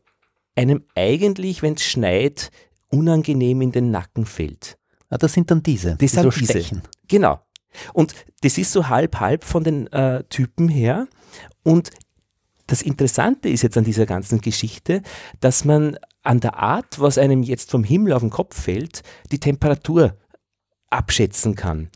einem 0.55 0.83
eigentlich, 0.95 1.61
wenn 1.61 1.75
es 1.75 1.83
schneit, 1.83 2.49
unangenehm 2.89 3.61
in 3.61 3.71
den 3.71 3.91
Nacken 3.91 4.25
fällt. 4.25 4.77
Ah, 5.09 5.17
das 5.17 5.33
sind 5.33 5.49
dann 5.51 5.63
diese, 5.63 5.95
die 5.95 6.05
Das 6.05 6.11
sind 6.13 6.23
so 6.23 6.29
diese. 6.31 6.51
stechen. 6.53 6.81
Genau. 7.07 7.39
Und 7.93 8.13
das 8.41 8.57
ist 8.57 8.71
so 8.71 8.89
halb, 8.89 9.19
halb 9.19 9.43
von 9.43 9.63
den 9.63 9.87
äh, 9.93 10.23
Typen 10.25 10.69
her. 10.69 11.07
Und 11.63 11.91
das 12.69 12.81
Interessante 12.81 13.49
ist 13.49 13.63
jetzt 13.63 13.77
an 13.77 13.83
dieser 13.83 14.05
ganzen 14.05 14.41
Geschichte, 14.41 15.01
dass 15.39 15.65
man 15.65 15.97
an 16.21 16.39
der 16.39 16.57
Art, 16.57 16.99
was 16.99 17.17
einem 17.17 17.41
jetzt 17.41 17.71
vom 17.71 17.83
Himmel 17.83 18.13
auf 18.13 18.21
den 18.21 18.29
Kopf 18.29 18.59
fällt, 18.59 19.01
die 19.31 19.39
Temperatur 19.39 20.15
abschätzen 20.89 21.55
kann. 21.55 21.89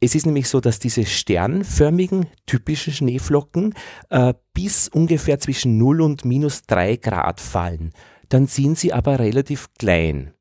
Es 0.00 0.14
ist 0.14 0.26
nämlich 0.26 0.48
so, 0.48 0.60
dass 0.60 0.78
diese 0.78 1.04
sternförmigen, 1.06 2.26
typischen 2.46 2.92
Schneeflocken 2.92 3.74
äh, 4.10 4.34
bis 4.52 4.88
ungefähr 4.88 5.38
zwischen 5.38 5.78
0 5.78 6.00
und 6.00 6.24
minus 6.24 6.62
3 6.62 6.96
Grad 6.96 7.40
fallen. 7.40 7.92
Dann 8.28 8.46
sind 8.46 8.78
sie 8.78 8.92
aber 8.92 9.18
relativ 9.18 9.68
klein. 9.78 10.34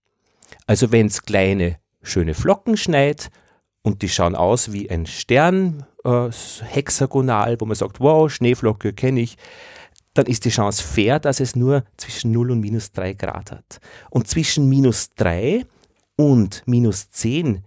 Also 0.65 0.91
wenn 0.91 1.07
es 1.07 1.23
kleine, 1.23 1.77
schöne 2.01 2.33
Flocken 2.33 2.77
schneit 2.77 3.29
und 3.83 4.01
die 4.01 4.09
schauen 4.09 4.35
aus 4.35 4.71
wie 4.71 4.89
ein 4.89 5.05
Stern, 5.05 5.85
äh, 6.03 6.29
hexagonal, 6.63 7.59
wo 7.59 7.65
man 7.65 7.75
sagt, 7.75 7.99
wow, 7.99 8.31
Schneeflocke 8.31 8.93
kenne 8.93 9.21
ich, 9.21 9.37
dann 10.13 10.25
ist 10.25 10.45
die 10.45 10.49
Chance 10.49 10.83
fair, 10.83 11.19
dass 11.19 11.39
es 11.39 11.55
nur 11.55 11.83
zwischen 11.97 12.31
0 12.31 12.51
und 12.51 12.59
minus 12.59 12.91
3 12.91 13.13
Grad 13.13 13.51
hat. 13.51 13.79
Und 14.09 14.27
zwischen 14.27 14.67
minus 14.67 15.09
3 15.15 15.65
und 16.15 16.63
minus 16.65 17.09
10 17.09 17.63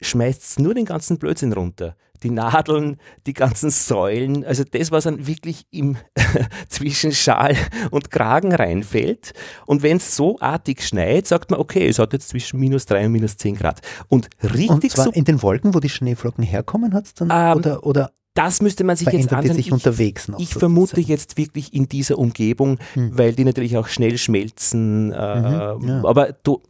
schmeißt 0.00 0.60
nur 0.60 0.74
den 0.74 0.84
ganzen 0.84 1.18
Blödsinn 1.18 1.52
runter. 1.52 1.96
Die 2.22 2.30
Nadeln, 2.30 2.96
die 3.26 3.32
ganzen 3.32 3.70
Säulen, 3.70 4.44
also 4.44 4.64
das, 4.64 4.90
was 4.90 5.04
dann 5.04 5.26
wirklich 5.26 5.66
im 5.70 5.96
zwischen 6.68 7.12
Schal 7.12 7.56
und 7.90 8.10
Kragen 8.10 8.52
reinfällt. 8.52 9.32
Und 9.66 9.82
wenn 9.82 9.98
es 9.98 10.16
so 10.16 10.38
artig 10.40 10.82
schneit, 10.82 11.26
sagt 11.26 11.50
man, 11.50 11.60
okay, 11.60 11.86
es 11.88 11.98
hat 11.98 12.12
jetzt 12.12 12.28
zwischen 12.28 12.58
minus 12.60 12.86
drei 12.86 13.06
und 13.06 13.12
minus 13.12 13.36
zehn 13.36 13.54
Grad. 13.56 13.80
Und 14.08 14.28
richtig 14.42 14.70
Und 14.70 14.90
zwar 14.90 15.04
so, 15.06 15.10
in 15.12 15.24
den 15.24 15.42
Wolken, 15.42 15.74
wo 15.74 15.80
die 15.80 15.88
Schneeflocken 15.88 16.44
herkommen, 16.44 16.94
hat 16.94 17.04
es 17.06 17.14
dann 17.14 17.30
Ähm, 17.32 17.56
oder, 17.58 17.84
oder 17.86 18.12
das 18.34 18.62
müsste 18.62 18.84
man 18.84 18.94
sich 18.94 19.08
jetzt 19.08 19.32
anschauen. 19.32 19.52
sich 19.56 19.66
Ich- 19.66 19.72
unterwegs 19.72 20.28
noch? 20.28 20.38
Ich 20.38 20.54
vermute 20.54 21.00
jetzt 21.00 21.36
wirklich 21.36 21.74
in 21.74 21.88
dieser 21.88 22.18
Umgebung, 22.18 22.78
Hm. 22.94 23.18
weil 23.18 23.32
die 23.32 23.44
natürlich 23.44 23.76
auch 23.76 23.88
schnell 23.88 24.16
schmelzen. 24.16 25.12
Äh, 25.12 25.74
Mhm, 25.74 25.88
ja. 25.88 26.04
Aber 26.04 26.32
du, 26.44 26.62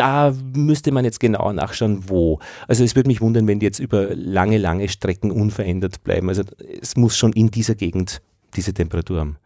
da 0.00 0.34
müsste 0.54 0.92
man 0.92 1.04
jetzt 1.04 1.20
genauer 1.20 1.52
nachschauen, 1.52 2.08
wo. 2.08 2.38
Also 2.66 2.82
es 2.84 2.96
würde 2.96 3.08
mich 3.08 3.20
wundern, 3.20 3.46
wenn 3.46 3.60
die 3.60 3.66
jetzt 3.66 3.80
über 3.80 4.14
lange, 4.14 4.56
lange 4.56 4.88
Strecken 4.88 5.30
unverändert 5.30 6.02
bleiben. 6.04 6.30
Also 6.30 6.42
es 6.80 6.96
muss 6.96 7.18
schon 7.18 7.34
in 7.34 7.50
dieser 7.50 7.74
Gegend 7.74 8.22
diese 8.56 8.72
Temperatur 8.72 9.20
haben. 9.20 9.36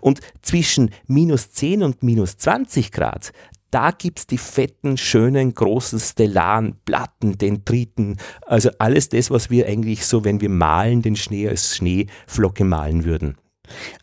Und 0.00 0.20
zwischen 0.42 0.90
minus 1.08 1.50
10 1.50 1.82
und 1.82 2.04
minus 2.04 2.36
20 2.36 2.92
Grad, 2.92 3.32
da 3.72 3.90
gibt 3.90 4.20
es 4.20 4.26
die 4.28 4.38
fetten, 4.38 4.96
schönen, 4.96 5.52
großen 5.52 5.98
stellaren 5.98 6.76
Platten, 6.84 7.36
Dendriten, 7.36 8.18
also 8.46 8.70
alles 8.78 9.08
das, 9.08 9.32
was 9.32 9.50
wir 9.50 9.66
eigentlich 9.66 10.06
so, 10.06 10.24
wenn 10.24 10.40
wir 10.40 10.50
malen, 10.50 11.02
den 11.02 11.16
Schnee 11.16 11.48
als 11.48 11.74
Schneeflocke 11.74 12.62
malen 12.62 13.04
würden. 13.04 13.36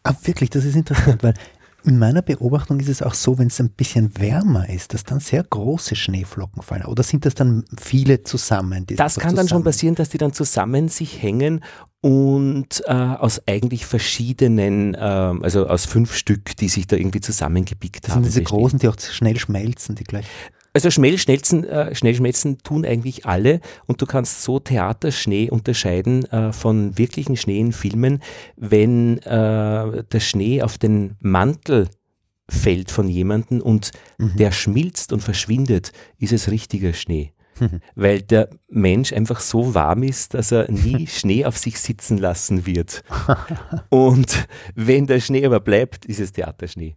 Ah, 0.03 0.13
wirklich, 0.23 0.49
das 0.49 0.65
ist 0.65 0.75
interessant, 0.75 1.23
weil 1.23 1.33
in 1.85 1.99
meiner 1.99 2.21
Beobachtung 2.21 2.79
ist 2.79 2.89
es 2.89 3.01
auch 3.01 3.13
so, 3.13 3.37
wenn 3.37 3.47
es 3.47 3.59
ein 3.59 3.69
bisschen 3.69 4.17
wärmer 4.19 4.69
ist, 4.69 4.93
dass 4.93 5.03
dann 5.03 5.19
sehr 5.19 5.43
große 5.43 5.95
Schneeflocken 5.95 6.61
fallen. 6.61 6.85
Oder 6.85 7.03
sind 7.03 7.25
das 7.25 7.35
dann 7.35 7.65
viele 7.79 8.23
zusammen? 8.23 8.85
Das 8.95 9.15
kann 9.17 9.35
dann 9.35 9.47
schon 9.47 9.47
zusammen- 9.47 9.63
passieren, 9.65 9.95
dass 9.95 10.09
die 10.09 10.17
dann 10.17 10.33
zusammen 10.33 10.87
sich 10.89 11.21
hängen 11.21 11.63
und 12.01 12.83
äh, 12.85 12.91
aus 12.91 13.41
eigentlich 13.47 13.85
verschiedenen, 13.85 14.95
ähm, 14.99 15.43
also 15.43 15.67
aus 15.67 15.85
fünf 15.85 16.15
Stück, 16.15 16.55
die 16.57 16.69
sich 16.69 16.87
da 16.87 16.95
irgendwie 16.95 17.21
zusammengepickt 17.21 18.05
Das 18.07 18.11
haben. 18.15 18.23
sind 18.23 18.31
diese 18.33 18.41
bestehen. 18.41 18.57
großen, 18.59 18.79
die 18.79 18.87
auch 18.87 18.99
schnell 18.99 19.37
schmelzen, 19.39 19.95
die 19.95 20.03
gleich. 20.03 20.25
Also 20.75 20.89
schnell 20.89 21.19
schmelzen, 21.19 21.63
äh, 21.65 21.93
schnell 21.93 22.15
schmelzen 22.15 22.57
tun 22.59 22.83
eigentlich 22.83 23.27
alle 23.27 23.59
und 23.85 24.01
du 24.01 24.07
kannst 24.07 24.41
so 24.41 24.59
Theaterschnee 24.59 25.51
unterscheiden 25.51 26.25
äh, 26.31 26.51
von 26.51 26.97
wirklichen 26.97 27.37
Schnee 27.37 27.59
in 27.59 27.73
Filmen, 27.73 28.23
wenn 28.55 29.19
äh, 29.19 30.03
der 30.03 30.19
Schnee 30.19 30.63
auf 30.63 30.79
den 30.79 31.15
Mantel 31.19 31.89
fällt 32.49 32.89
von 32.91 33.07
jemandem 33.07 33.61
und 33.61 33.91
Mhm. 34.17 34.35
der 34.37 34.51
schmilzt 34.51 35.13
und 35.13 35.21
verschwindet, 35.21 35.91
ist 36.17 36.33
es 36.33 36.49
richtiger 36.49 36.93
Schnee. 36.93 37.33
Weil 37.95 38.23
der 38.23 38.49
Mensch 38.67 39.13
einfach 39.13 39.39
so 39.41 39.75
warm 39.75 40.01
ist, 40.01 40.33
dass 40.33 40.51
er 40.51 40.71
nie 40.71 41.05
Schnee 41.19 41.45
auf 41.45 41.55
sich 41.57 41.79
sitzen 41.79 42.17
lassen 42.17 42.65
wird. 42.65 43.03
Und 43.89 44.47
wenn 44.73 45.05
der 45.05 45.19
Schnee 45.19 45.45
aber 45.45 45.59
bleibt, 45.59 46.05
ist 46.05 46.19
es 46.19 46.31
Theaterschnee. 46.31 46.95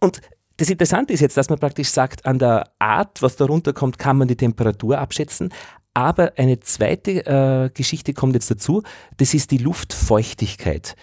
Und 0.00 0.20
das 0.58 0.70
Interessante 0.70 1.12
ist 1.12 1.20
jetzt, 1.20 1.36
dass 1.36 1.48
man 1.48 1.58
praktisch 1.58 1.88
sagt, 1.88 2.26
an 2.26 2.38
der 2.38 2.70
Art, 2.80 3.22
was 3.22 3.36
da 3.36 3.46
runterkommt, 3.46 3.98
kann 3.98 4.18
man 4.18 4.28
die 4.28 4.36
Temperatur 4.36 4.98
abschätzen. 4.98 5.50
Aber 5.94 6.32
eine 6.36 6.60
zweite 6.60 7.26
äh, 7.26 7.70
Geschichte 7.72 8.12
kommt 8.12 8.34
jetzt 8.34 8.50
dazu, 8.50 8.82
das 9.16 9.34
ist 9.34 9.52
die 9.52 9.58
Luftfeuchtigkeit. 9.58 10.96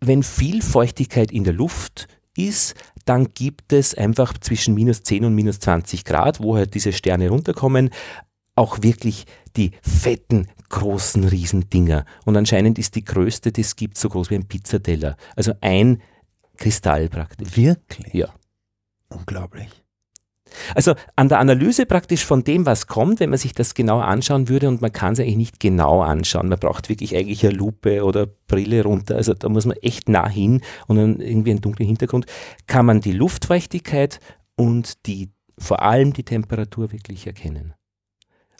Wenn 0.00 0.22
viel 0.22 0.60
Feuchtigkeit 0.60 1.30
in 1.30 1.44
der 1.44 1.52
Luft 1.52 2.08
ist, 2.36 2.74
dann 3.04 3.32
gibt 3.32 3.72
es 3.72 3.94
einfach 3.94 4.36
zwischen 4.38 4.74
minus 4.74 5.02
10 5.04 5.24
und 5.24 5.34
minus 5.36 5.60
20 5.60 6.04
Grad, 6.04 6.40
wo 6.40 6.56
halt 6.56 6.74
diese 6.74 6.92
Sterne 6.92 7.28
runterkommen, 7.28 7.90
auch 8.56 8.82
wirklich 8.82 9.24
die 9.56 9.70
fetten, 9.82 10.48
großen 10.68 11.24
Riesendinger. 11.24 12.04
Und 12.24 12.36
anscheinend 12.36 12.78
ist 12.80 12.96
die 12.96 13.04
größte, 13.04 13.52
die 13.52 13.60
es 13.60 13.76
gibt, 13.76 13.98
so 13.98 14.08
groß 14.08 14.30
wie 14.30 14.36
ein 14.36 14.48
Pizzateller. 14.48 15.16
Also 15.36 15.52
ein 15.60 16.02
Kristall 16.56 17.08
praktisch. 17.08 17.56
Wirklich? 17.56 18.12
Ja. 18.14 18.34
Unglaublich. 19.14 19.84
Also 20.74 20.94
an 21.16 21.28
der 21.28 21.38
Analyse 21.38 21.86
praktisch 21.86 22.24
von 22.24 22.44
dem, 22.44 22.66
was 22.66 22.86
kommt, 22.86 23.20
wenn 23.20 23.30
man 23.30 23.38
sich 23.38 23.54
das 23.54 23.74
genau 23.74 24.00
anschauen 24.00 24.48
würde 24.48 24.68
und 24.68 24.80
man 24.82 24.92
kann 24.92 25.14
es 25.14 25.20
eigentlich 25.20 25.36
nicht 25.36 25.60
genau 25.60 26.02
anschauen. 26.02 26.48
Man 26.48 26.58
braucht 26.58 26.88
wirklich 26.88 27.16
eigentlich 27.16 27.44
eine 27.44 27.56
Lupe 27.56 28.04
oder 28.04 28.26
Brille 28.26 28.84
runter. 28.84 29.16
Also 29.16 29.34
da 29.34 29.48
muss 29.48 29.66
man 29.66 29.76
echt 29.78 30.08
nah 30.08 30.28
hin 30.28 30.60
und 30.86 30.96
dann 30.96 31.20
irgendwie 31.20 31.50
einen 31.50 31.60
dunklen 31.60 31.88
Hintergrund. 31.88 32.26
Kann 32.66 32.86
man 32.86 33.00
die 33.00 33.12
Luftfeuchtigkeit 33.12 34.20
und 34.56 35.06
die, 35.06 35.30
vor 35.58 35.82
allem 35.82 36.12
die 36.12 36.24
Temperatur 36.24 36.92
wirklich 36.92 37.26
erkennen. 37.26 37.74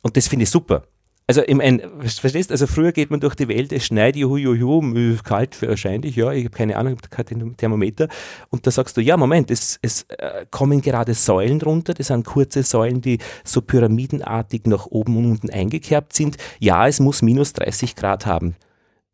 Und 0.02 0.16
das 0.16 0.28
finde 0.28 0.44
ich 0.44 0.50
super. 0.50 0.87
Also 1.26 1.40
im 1.40 1.61
ein, 1.61 1.81
verstehst 2.02 2.50
also 2.50 2.66
früher 2.66 2.93
geht 2.93 3.11
man 3.11 3.19
durch 3.19 3.35
die 3.35 3.49
Welt, 3.49 3.73
es 3.73 3.87
schneit, 3.87 4.14
juhu, 4.14 4.37
juhu, 4.37 5.16
kalt 5.23 5.61
wahrscheinlich, 5.62 6.16
ja, 6.16 6.31
ich 6.33 6.45
habe 6.45 6.54
keine 6.54 6.76
Ahnung, 6.76 6.93
ich 6.93 6.99
habe 7.02 7.25
kein 7.25 7.57
Thermometer 7.57 8.09
und 8.50 8.66
da 8.66 8.71
sagst 8.71 8.95
du, 8.99 9.00
ja 9.00 9.16
Moment, 9.16 9.50
es, 9.50 9.78
es 9.81 10.02
äh, 10.11 10.45
kommen 10.50 10.83
gerade 10.83 11.14
Säulen 11.14 11.62
runter, 11.62 11.95
das 11.95 12.09
sind 12.09 12.26
kurze 12.26 12.62
Säulen, 12.62 13.00
die 13.00 13.19
so 13.43 13.62
pyramidenartig 13.62 14.66
nach 14.66 14.85
oben 14.87 15.16
und 15.16 15.31
unten 15.31 15.49
eingekerbt 15.49 16.12
sind. 16.12 16.37
Ja, 16.61 16.87
es 16.87 17.00
muss 17.00 17.23
minus 17.23 17.54
30 17.54 17.97
Grad 17.97 18.26
haben, 18.26 18.54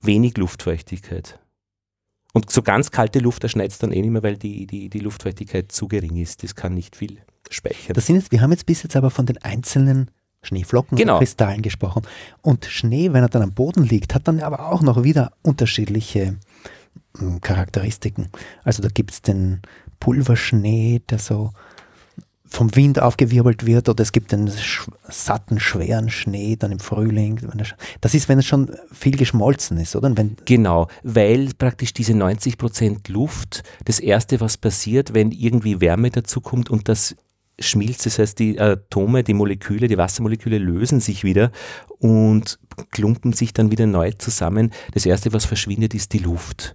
wenig 0.00 0.36
Luftfeuchtigkeit. 0.36 1.38
Und 2.32 2.50
so 2.50 2.62
ganz 2.62 2.90
kalte 2.90 3.20
Luft, 3.20 3.44
da 3.44 3.48
schneit 3.48 3.70
es 3.70 3.78
dann 3.78 3.92
eh 3.92 4.00
nicht 4.00 4.10
mehr, 4.10 4.24
weil 4.24 4.36
die, 4.36 4.66
die, 4.66 4.88
die 4.88 5.00
Luftfeuchtigkeit 5.00 5.70
zu 5.70 5.86
gering 5.86 6.16
ist, 6.16 6.42
das 6.42 6.56
kann 6.56 6.74
nicht 6.74 6.96
viel 6.96 7.18
speichern. 7.50 7.94
Das 7.94 8.06
sind 8.06 8.16
jetzt, 8.16 8.32
wir 8.32 8.40
haben 8.40 8.50
jetzt 8.50 8.66
bis 8.66 8.82
jetzt 8.82 8.96
aber 8.96 9.10
von 9.10 9.26
den 9.26 9.38
einzelnen 9.38 10.10
Schneeflocken 10.42 10.96
Genau. 10.96 11.14
und 11.14 11.18
Kristallen 11.20 11.62
gesprochen. 11.62 12.02
Und 12.42 12.64
Schnee, 12.64 13.12
wenn 13.12 13.22
er 13.22 13.28
dann 13.28 13.42
am 13.42 13.52
Boden 13.52 13.84
liegt, 13.84 14.14
hat 14.14 14.26
dann 14.28 14.40
aber 14.40 14.70
auch 14.72 14.82
noch 14.82 15.02
wieder 15.02 15.32
unterschiedliche 15.42 16.36
mm, 17.18 17.38
Charakteristiken. 17.40 18.28
Also 18.64 18.82
da 18.82 18.88
gibt 18.88 19.10
es 19.12 19.22
den 19.22 19.60
Pulverschnee, 20.00 21.02
der 21.10 21.18
so 21.18 21.52
vom 22.52 22.74
Wind 22.74 23.00
aufgewirbelt 23.00 23.64
wird, 23.64 23.88
oder 23.88 24.02
es 24.02 24.10
gibt 24.10 24.32
den 24.32 24.48
sch 24.50 24.88
satten, 25.08 25.60
schweren 25.60 26.10
Schnee 26.10 26.56
dann 26.56 26.72
im 26.72 26.80
Frühling. 26.80 27.40
Das 28.00 28.12
ist, 28.12 28.28
wenn 28.28 28.40
es 28.40 28.46
schon 28.46 28.74
viel 28.92 29.16
geschmolzen 29.16 29.78
ist, 29.78 29.94
oder? 29.94 30.16
Wenn, 30.16 30.36
Genau, 30.46 30.88
weil 31.04 31.50
praktisch 31.56 31.92
diese 31.94 32.12
90% 32.12 33.08
Luft, 33.12 33.62
das 33.84 34.00
Erste, 34.00 34.40
was 34.40 34.56
passiert, 34.56 35.14
wenn 35.14 35.30
irgendwie 35.30 35.80
Wärme 35.80 36.10
dazukommt 36.10 36.70
und 36.70 36.88
das 36.88 37.14
schmilzt, 37.60 38.06
das 38.06 38.18
heißt, 38.18 38.38
die 38.38 38.58
Atome, 38.60 39.22
die 39.22 39.34
Moleküle, 39.34 39.86
die 39.88 39.98
Wassermoleküle 39.98 40.58
lösen 40.58 41.00
sich 41.00 41.24
wieder 41.24 41.50
und 41.98 42.58
klumpen 42.90 43.32
sich 43.32 43.52
dann 43.52 43.70
wieder 43.70 43.86
neu 43.86 44.12
zusammen. 44.12 44.70
Das 44.94 45.06
Erste, 45.06 45.32
was 45.32 45.44
verschwindet, 45.44 45.94
ist 45.94 46.12
die 46.12 46.18
Luft. 46.18 46.74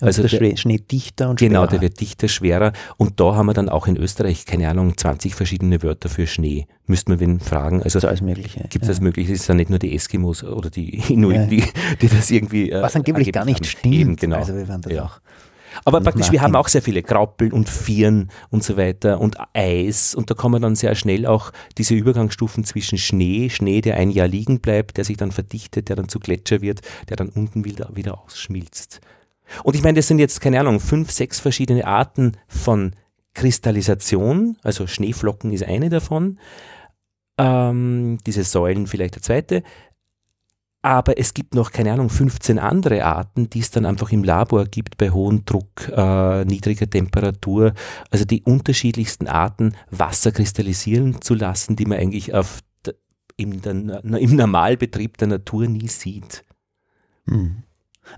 also 0.00 0.22
der, 0.26 0.38
der- 0.40 0.56
Schnee, 0.56 0.78
dichter 0.78 1.30
und 1.30 1.38
Genau, 1.38 1.60
schwerer. 1.60 1.70
der 1.70 1.80
wird 1.82 2.00
dichter, 2.00 2.26
schwerer. 2.28 2.72
Und 2.96 3.20
da 3.20 3.34
haben 3.36 3.46
wir 3.46 3.52
dann 3.54 3.68
auch 3.68 3.86
in 3.86 3.96
Österreich, 3.96 4.44
keine 4.44 4.68
Ahnung, 4.68 4.96
20 4.96 5.34
verschiedene 5.34 5.82
Wörter 5.82 6.08
für 6.08 6.26
Schnee. 6.26 6.66
Müsste 6.86 7.10
man 7.12 7.20
wen 7.20 7.38
fragen. 7.40 7.82
Also 7.82 7.98
also 7.98 8.08
alles 8.08 8.20
Mögliche. 8.22 8.60
gibt 8.68 8.82
es 8.82 8.88
ja. 8.88 8.88
das 8.88 9.00
möglich? 9.00 9.28
Es 9.30 9.44
sind 9.46 9.56
nicht 9.58 9.70
nur 9.70 9.78
die 9.78 9.94
Eskimos 9.94 10.42
oder 10.42 10.68
die 10.70 10.96
Inuit, 11.12 11.36
Ja. 11.36 11.46
die, 11.46 11.62
die 12.02 12.08
das 12.08 12.30
irgendwie. 12.30 12.70
äh, 12.70 12.82
Was 12.82 12.96
angeblich 12.96 13.30
gar 13.32 13.44
nicht 13.44 13.56
haben. 13.60 13.64
stimmt. 13.64 13.94
Eben, 13.94 14.16
genau. 14.16 14.36
Also 14.38 14.54
wir 14.54 14.66
werden 14.66 14.82
das 14.82 14.92
Ja. 14.92 15.04
auch. 15.04 15.20
Aber 15.84 16.00
noch 16.00 16.04
praktisch, 16.04 16.30
wir 16.30 16.42
haben 16.42 16.56
auch 16.56 16.68
sehr 16.68 16.82
viele 16.82 17.02
Graupel 17.02 17.52
und 17.52 17.68
Vieren 17.68 18.30
und 18.50 18.62
so 18.62 18.76
weiter 18.76 19.20
und 19.20 19.36
Eis. 19.52 20.14
Und 20.14 20.30
da 20.30 20.34
kommen 20.34 20.62
dann 20.62 20.76
sehr 20.76 20.94
schnell 20.94 21.26
auch 21.26 21.52
diese 21.78 21.94
Übergangsstufen 21.94 22.64
zwischen 22.64 22.98
Schnee, 22.98 23.50
Schnee, 23.50 23.80
der 23.80 23.96
ein 23.96 24.10
Jahr 24.10 24.28
liegen 24.28 24.60
bleibt, 24.60 24.96
der 24.96 25.04
sich 25.04 25.16
dann 25.16 25.32
verdichtet, 25.32 25.88
der 25.88 25.96
dann 25.96 26.08
zu 26.08 26.20
Gletscher 26.20 26.60
wird, 26.60 26.80
der 27.08 27.16
dann 27.16 27.28
unten 27.28 27.64
wieder, 27.64 27.90
wieder 27.94 28.22
ausschmilzt. 28.22 29.00
Und 29.62 29.76
ich 29.76 29.82
meine, 29.82 29.96
das 29.96 30.08
sind 30.08 30.18
jetzt, 30.18 30.40
keine 30.40 30.60
Ahnung, 30.60 30.80
fünf, 30.80 31.10
sechs 31.10 31.40
verschiedene 31.40 31.86
Arten 31.86 32.36
von 32.48 32.94
Kristallisation, 33.34 34.56
also 34.62 34.86
Schneeflocken 34.86 35.52
ist 35.52 35.64
eine 35.64 35.90
davon, 35.90 36.38
ähm, 37.36 38.18
diese 38.26 38.44
Säulen 38.44 38.86
vielleicht 38.86 39.16
der 39.16 39.22
zweite, 39.22 39.62
aber 40.84 41.18
es 41.18 41.32
gibt 41.32 41.54
noch, 41.54 41.72
keine 41.72 41.94
Ahnung, 41.94 42.10
15 42.10 42.58
andere 42.58 43.06
Arten, 43.06 43.48
die 43.48 43.60
es 43.60 43.70
dann 43.70 43.86
einfach 43.86 44.12
im 44.12 44.22
Labor 44.22 44.66
gibt 44.66 44.98
bei 44.98 45.08
hohem 45.08 45.46
Druck, 45.46 45.88
äh, 45.88 46.44
niedriger 46.44 46.88
Temperatur. 46.88 47.72
Also 48.10 48.26
die 48.26 48.42
unterschiedlichsten 48.42 49.26
Arten, 49.26 49.76
Wasser 49.90 50.30
kristallisieren 50.30 51.22
zu 51.22 51.32
lassen, 51.32 51.74
die 51.74 51.86
man 51.86 51.98
eigentlich 51.98 52.34
auf 52.34 52.58
im, 53.36 53.62
im 53.62 54.36
Normalbetrieb 54.36 55.16
der 55.16 55.28
Natur 55.28 55.68
nie 55.68 55.88
sieht. 55.88 56.44
Hm. 57.28 57.62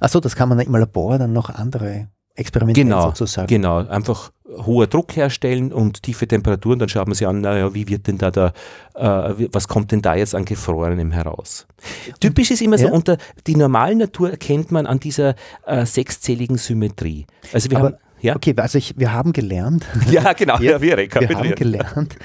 Achso, 0.01 0.19
das 0.19 0.35
kann 0.35 0.49
man 0.49 0.59
im 0.59 0.75
Labor 0.75 1.19
dann 1.19 1.33
noch 1.33 1.51
andere 1.51 2.09
Experimente 2.35 2.81
Genau, 2.81 3.03
sozusagen. 3.11 3.47
Genau, 3.47 3.87
einfach 3.87 4.33
hoher 4.49 4.87
Druck 4.87 5.17
herstellen 5.17 5.73
und 5.73 6.03
tiefe 6.03 6.29
Temperaturen, 6.29 6.79
dann 6.79 6.89
schaut 6.89 7.07
man 7.09 7.15
sich 7.15 7.27
an, 7.27 7.41
naja, 7.41 7.75
wie 7.75 7.89
wird 7.89 8.07
denn 8.07 8.17
da 8.19 8.31
der, 8.31 8.53
äh, 8.95 9.49
was 9.53 9.67
kommt 9.69 9.91
denn 9.93 10.03
da 10.03 10.15
jetzt 10.15 10.35
an 10.35 10.45
Gefrorenem 10.45 11.11
heraus? 11.13 11.67
Typisch 12.21 12.51
ist 12.53 12.63
immer 12.63 12.79
so, 12.79 12.87
Ja. 12.87 12.93
unter 12.93 13.19
die 13.47 13.57
normale 13.57 13.97
Natur 13.97 14.31
erkennt 14.31 14.71
man 14.71 14.87
an 14.87 15.01
dieser 15.01 15.35
äh, 15.67 15.85
sechszähligen 15.85 16.59
Symmetrie. 16.59 17.27
Also 17.53 17.71
wir 17.71 17.79
Aber- 17.79 17.87
haben, 17.89 17.97
ja? 18.21 18.37
Okay, 18.37 18.55
also 18.57 18.79
ich, 18.79 18.95
wir 18.97 19.13
haben 19.13 19.33
gelernt, 19.33 19.85
Ja, 20.11 20.33
genau, 20.33 20.59
ja, 20.61 20.81
wir 20.81 20.97
wir 20.97 21.11
haben 21.37 21.55
gelernt, 21.55 22.17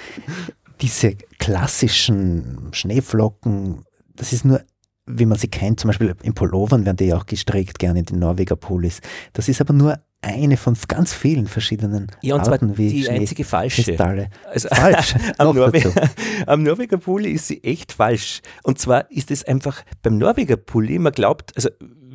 diese 0.81 1.15
klassischen 1.39 2.69
Schneeflocken, 2.71 3.83
das 4.15 4.33
ist 4.33 4.45
nur, 4.45 4.61
wie 5.07 5.25
man 5.25 5.37
sie 5.37 5.47
kennt, 5.47 5.79
zum 5.79 5.89
Beispiel 5.89 6.15
in 6.23 6.33
Pullovern 6.33 6.85
werden 6.85 6.97
die 6.97 7.05
ja 7.05 7.17
auch 7.17 7.25
gestrickt, 7.25 7.79
gerne 7.79 7.99
in 7.99 8.05
den 8.05 8.19
Norweger 8.19 8.55
Pullis. 8.55 9.01
Das 9.33 9.49
ist 9.49 9.59
aber 9.61 9.73
nur 9.73 9.99
eine 10.21 10.57
von 10.57 10.77
ganz 10.87 11.13
vielen 11.13 11.47
verschiedenen 11.47 12.07
Ja, 12.21 12.35
und 12.35 12.45
zwar 12.45 12.53
Arten 12.53 12.77
wie 12.77 12.89
die 12.89 13.09
einzige 13.09 13.43
falsche. 13.43 13.83
Kristalle. 13.83 14.29
Also, 14.51 14.69
Falsch. 14.69 15.15
am, 15.37 15.55
Norwe 15.55 15.91
am 16.45 16.63
Norweger 16.63 16.97
Pulli 16.97 17.31
ist 17.31 17.47
sie 17.47 17.63
echt 17.63 17.91
falsch. 17.93 18.41
Und 18.63 18.77
zwar 18.79 19.09
ist 19.09 19.31
es 19.31 19.43
einfach 19.43 19.83
beim 20.03 20.17
Norweger 20.17 20.57
Pulli, 20.57 20.99
man 20.99 21.11
glaubt, 21.11 21.53
also 21.55 21.69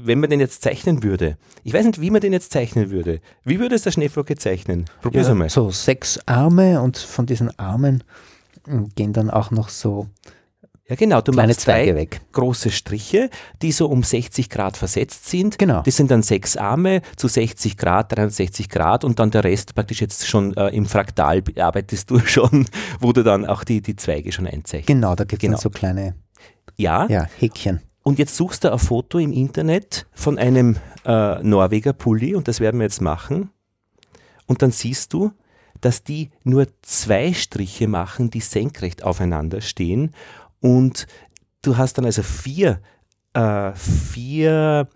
wenn 0.07 0.21
man 0.21 0.31
den 0.31 0.39
jetzt 0.41 0.63
zeichnen 0.63 1.03
würde, 1.03 1.37
ich 1.65 1.73
weiß 1.73 1.85
nicht, 1.85 2.01
wie 2.01 2.11
man 2.11 2.21
den 2.21 2.33
jetzt 2.33 2.53
zeichnen 2.53 2.91
würde. 2.91 3.21
Wie 3.45 3.59
würde 3.59 3.75
es 3.75 3.83
der 3.83 3.91
Schneeflocke 3.91 4.37
zeichnen? 4.37 4.85
Probier's 5.03 5.27
Ja, 5.27 5.33
einmal. 5.33 5.51
so 5.51 5.71
sechs 5.71 6.21
Arme 6.27 6.81
und 6.81 6.97
von 6.97 7.27
diesen 7.27 7.59
Armen 7.59 8.05
mm, 8.69 8.85
gehen 8.95 9.13
dann 9.13 9.31
auch 9.31 9.51
noch 9.51 9.69
so 9.69 10.07
Ja, 10.89 10.95
genau. 10.95 11.21
Du 11.21 11.33
kleine 11.33 11.49
machst 11.49 11.63
zwei 11.63 11.73
Zweige 11.85 11.97
weg. 11.97 12.21
große 12.33 12.71
Striche, 12.71 13.29
die 13.61 13.73
so 13.73 13.89
um 13.89 14.03
60 14.05 14.49
Grad 14.49 14.77
versetzt 14.77 15.29
sind. 15.29 15.59
Genau. 15.59 15.83
Das 15.83 15.97
sind 15.97 16.11
dann 16.13 16.23
sechs 16.23 16.57
Arme 16.57 17.03
zu 17.17 17.27
60 17.27 17.77
Grad, 17.77 18.17
63 18.17 18.69
Grad 18.69 19.03
und 19.03 19.19
dann 19.19 19.33
der 19.33 19.43
Rest 19.43 19.75
praktisch 19.75 20.01
jetzt 20.01 20.29
schon 20.29 20.57
äh, 20.57 20.69
im 20.69 20.87
Fraktal 20.87 21.43
arbeitest 21.59 22.11
du 22.11 22.19
schon, 22.25 22.67
wo 23.01 23.13
du 23.13 23.25
dann 23.25 23.45
auch 23.47 23.65
die, 23.65 23.81
die 23.83 23.97
Zweige 23.97 24.31
schon 24.31 24.47
einzeichnest. 24.47 24.87
Genau, 24.87 25.15
da 25.17 25.25
gibt 25.25 25.43
es 25.43 25.47
Genau. 25.49 25.59
so 25.59 25.71
kleine 25.71 26.15
Ja, 26.77 27.07
ja, 27.09 27.27
Häkchen. 27.39 27.81
und 28.05 28.19
jetzt 28.21 28.37
suchst 28.37 28.63
du 28.63 28.73
ein 28.73 28.79
Foto 28.79 29.19
im 29.19 29.33
Internet 29.33 30.07
von 30.13 30.39
einem 30.39 30.77
äh, 31.05 31.43
Norweger 31.43 31.95
Pulli 31.95 32.37
und 32.37 32.47
das 32.47 32.61
werden 32.61 32.79
wir 32.79 32.85
jetzt 32.85 33.01
machen. 33.01 33.51
Und 34.47 34.63
dann 34.63 34.71
siehst 34.71 35.13
du, 35.13 35.33
dass 35.81 36.05
die 36.05 36.31
nur 36.45 36.69
zwei 36.83 37.33
Striche 37.33 37.89
machen, 37.89 38.31
die 38.31 38.41
senkrecht 38.41 39.03
aufeinander 39.03 39.61
stehen. 39.61 40.13
Und 40.67 41.07
du 41.63 41.77
hast 41.77 41.97
dann 41.97 42.07
also 42.07 42.25
vier, 42.25 42.81
äh, 43.35 43.73
vier, 43.75 44.89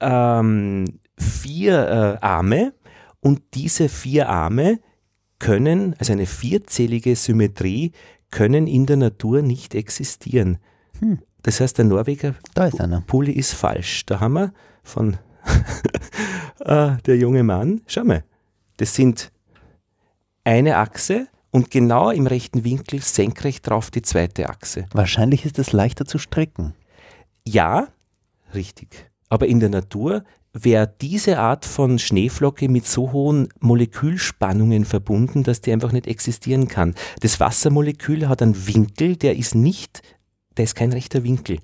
ähm, 0.00 0.84
vier 1.16 2.18
äh, 2.20 2.26
Arme 2.26 2.74
und 3.20 3.40
diese 3.54 3.88
vier 3.88 4.28
Arme 4.28 4.80
können, 5.38 5.94
also 6.00 6.12
eine 6.12 6.26
vierzählige 6.26 7.14
Symmetrie, 7.14 7.92
können 8.32 8.66
in 8.66 8.86
der 8.86 8.96
Natur 8.96 9.42
nicht 9.42 9.76
existieren. 9.76 10.58
Hm. 10.98 11.20
Das 11.42 11.60
heißt, 11.60 11.78
der 11.78 11.84
Norweger 11.84 12.34
Da 12.54 12.66
ist 12.66 12.80
einer. 12.80 13.00
Pulli 13.02 13.32
ist 13.32 13.52
falsch. 13.52 14.06
Da 14.06 14.18
haben 14.18 14.32
wir 14.32 14.52
von 14.82 15.18
äh, 16.64 16.96
der 17.06 17.16
junge 17.16 17.44
Mann, 17.44 17.82
schau 17.86 18.02
mal, 18.02 18.24
das 18.78 18.96
sind 18.96 19.30
eine 20.42 20.78
Achse 20.78 21.28
und 21.50 21.70
genau 21.70 22.10
im 22.10 22.26
rechten 22.26 22.64
Winkel 22.64 23.00
senkrecht 23.00 23.68
drauf 23.68 23.90
die 23.90 24.02
zweite 24.02 24.48
Achse. 24.48 24.86
Wahrscheinlich 24.92 25.44
ist 25.44 25.58
es 25.58 25.72
leichter 25.72 26.04
zu 26.04 26.18
stricken. 26.18 26.74
Ja, 27.46 27.88
richtig. 28.54 29.10
Aber 29.28 29.46
in 29.46 29.60
der 29.60 29.68
Natur 29.68 30.24
wäre 30.52 30.92
diese 31.00 31.38
Art 31.38 31.64
von 31.64 31.98
Schneeflocke 31.98 32.68
mit 32.68 32.86
so 32.86 33.12
hohen 33.12 33.48
Molekülspannungen 33.60 34.84
verbunden, 34.84 35.42
dass 35.42 35.60
die 35.60 35.72
einfach 35.72 35.92
nicht 35.92 36.06
existieren 36.06 36.68
kann. 36.68 36.94
Das 37.20 37.38
Wassermolekül 37.38 38.28
hat 38.28 38.42
einen 38.42 38.66
Winkel, 38.66 39.16
der 39.16 39.36
ist 39.36 39.54
nicht, 39.54 40.02
der 40.56 40.64
ist 40.64 40.74
kein 40.74 40.92
rechter 40.92 41.22
Winkel. 41.22 41.58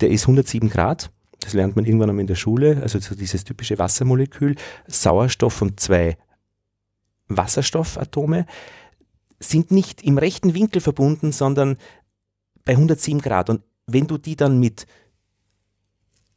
Der 0.00 0.10
ist 0.10 0.22
107 0.22 0.70
Grad. 0.70 1.10
Das 1.40 1.52
lernt 1.52 1.76
man 1.76 1.84
irgendwann 1.84 2.10
einmal 2.10 2.22
in 2.22 2.26
der 2.26 2.34
Schule. 2.34 2.80
Also 2.82 2.98
so 2.98 3.14
dieses 3.14 3.44
typische 3.44 3.78
Wassermolekül, 3.78 4.56
Sauerstoff 4.86 5.62
und 5.62 5.80
zwei 5.80 6.16
Wasserstoffatome 7.28 8.46
sind 9.40 9.70
nicht 9.70 10.02
im 10.02 10.18
rechten 10.18 10.54
Winkel 10.54 10.80
verbunden, 10.80 11.32
sondern 11.32 11.76
bei 12.64 12.72
107 12.72 13.20
Grad. 13.20 13.50
Und 13.50 13.62
wenn 13.86 14.06
du 14.06 14.18
die 14.18 14.36
dann 14.36 14.60
mit 14.60 14.86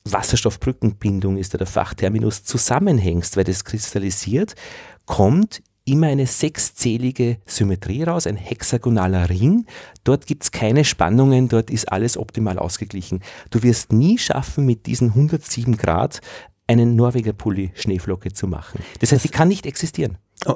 Wasserstoffbrückenbindung 0.06 1.38
ist 1.38 1.54
ja 1.54 1.58
der 1.58 1.68
Fachterminus, 1.68 2.44
zusammenhängst, 2.44 3.38
weil 3.38 3.44
das 3.44 3.64
kristallisiert, 3.64 4.56
kommt 5.06 5.62
immer 5.86 6.08
eine 6.08 6.28
sechszählige 6.28 7.38
Symmetrie 7.46 8.04
raus, 8.04 8.26
ein 8.28 8.38
hexagonaler 8.38 9.30
Ring. 9.30 9.66
Dort 10.04 10.28
gibt 10.28 10.44
es 10.44 10.52
keine 10.52 10.86
Spannungen, 10.86 11.50
dort 11.50 11.70
ist 11.70 11.92
alles 11.92 12.18
optimal 12.18 12.58
ausgeglichen. 12.58 13.22
Du 13.50 13.64
wirst 13.64 13.92
nie 13.92 14.18
schaffen, 14.18 14.66
mit 14.66 14.86
diesen 14.86 15.10
107 15.10 15.76
Grad 15.78 16.22
einen 16.68 16.96
Norweger 16.96 17.34
Pulli 17.34 17.72
Schneeflocke 17.76 18.32
zu 18.32 18.48
machen. 18.48 18.82
Das 19.00 19.12
heißt, 19.12 19.26
die 19.26 19.30
kann 19.30 19.50
nicht 19.50 19.66
existieren. 19.66 20.18
Oh, 20.46 20.56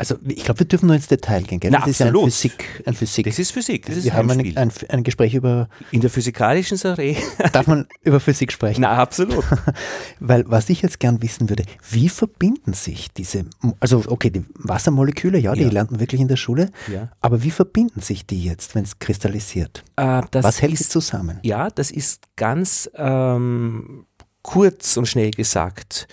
also 0.00 0.14
ich 0.26 0.44
glaube, 0.44 0.60
wir 0.60 0.66
dürfen 0.66 0.86
nur 0.86 0.94
ins 0.94 1.08
Detail 1.08 1.42
gehen. 1.42 1.58
Gell? 1.58 1.72
Na, 1.72 1.80
das 1.80 1.88
ist 1.88 1.98
ja 1.98 2.06
ein 2.06 2.10
absolut. 2.10 2.32
Physik. 2.32 2.82
Ein 2.86 2.94
Physik. 2.94 3.26
Das 3.26 3.38
ist 3.40 3.50
Physik, 3.50 3.86
das 3.86 3.96
ist 3.96 4.04
wir 4.04 4.14
haben 4.14 4.30
ein, 4.30 4.56
ein, 4.56 4.70
ein 4.88 5.02
Gespräch 5.02 5.34
über, 5.34 5.68
In 5.90 6.00
der 6.00 6.08
physikalischen 6.08 6.76
Serie? 6.78 7.16
darf 7.52 7.66
man 7.66 7.88
über 8.02 8.20
Physik 8.20 8.52
sprechen? 8.52 8.82
Na, 8.82 8.96
absolut. 8.96 9.44
Weil 10.20 10.44
was 10.48 10.70
ich 10.70 10.82
jetzt 10.82 11.00
gern 11.00 11.20
wissen 11.20 11.48
würde, 11.50 11.64
wie 11.90 12.08
verbinden 12.08 12.74
sich 12.74 13.10
diese, 13.10 13.44
also 13.80 14.04
okay, 14.06 14.30
die 14.30 14.44
Wassermoleküle, 14.54 15.36
ja, 15.38 15.52
die 15.54 15.62
Ja. 15.62 15.70
lernt 15.70 15.90
man 15.90 15.98
wirklich 15.98 16.20
in 16.20 16.28
der 16.28 16.36
Schule, 16.36 16.70
Ja. 16.92 17.10
aber 17.20 17.42
wie 17.42 17.50
verbinden 17.50 18.00
sich 18.00 18.24
die 18.24 18.44
jetzt, 18.44 18.76
wenn 18.76 18.84
es 18.84 19.00
kristallisiert? 19.00 19.82
Äh, 19.96 20.22
das 20.30 20.44
was 20.44 20.62
hält 20.62 20.74
ist, 20.74 20.84
sie 20.84 20.88
zusammen? 20.90 21.40
Ja, 21.42 21.70
das 21.70 21.90
ist 21.90 22.22
ganz 22.36 22.88
ähm, 22.94 24.06
kurz 24.42 24.96
und 24.96 25.06
schnell 25.06 25.32
gesagt 25.32 26.06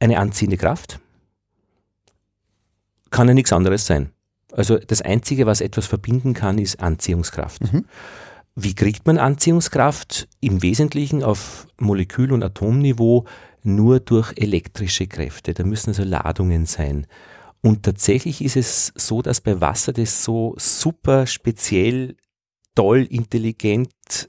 eine 0.00 0.18
anziehende 0.18 0.56
Kraft. 0.56 0.98
Kann 3.10 3.28
ja 3.28 3.34
nichts 3.34 3.52
anderes 3.52 3.86
sein. 3.86 4.12
Also 4.52 4.78
das 4.78 5.02
Einzige, 5.02 5.46
was 5.46 5.60
etwas 5.60 5.86
verbinden 5.86 6.34
kann, 6.34 6.58
ist 6.58 6.80
Anziehungskraft. 6.80 7.72
Mhm. 7.72 7.84
Wie 8.56 8.74
kriegt 8.74 9.06
man 9.06 9.18
Anziehungskraft? 9.18 10.28
Im 10.40 10.62
Wesentlichen 10.62 11.22
auf 11.22 11.66
Molekül- 11.78 12.32
und 12.32 12.42
Atomniveau 12.42 13.26
nur 13.62 14.00
durch 14.00 14.32
elektrische 14.36 15.06
Kräfte. 15.06 15.54
Da 15.54 15.64
müssen 15.64 15.90
also 15.90 16.02
Ladungen 16.02 16.66
sein. 16.66 17.06
Und 17.62 17.82
tatsächlich 17.82 18.42
ist 18.42 18.56
es 18.56 18.92
so, 18.96 19.22
dass 19.22 19.40
bei 19.40 19.60
Wasser 19.60 19.92
das 19.92 20.24
so 20.24 20.54
super 20.56 21.26
speziell, 21.26 22.16
toll, 22.74 23.06
intelligent, 23.10 24.28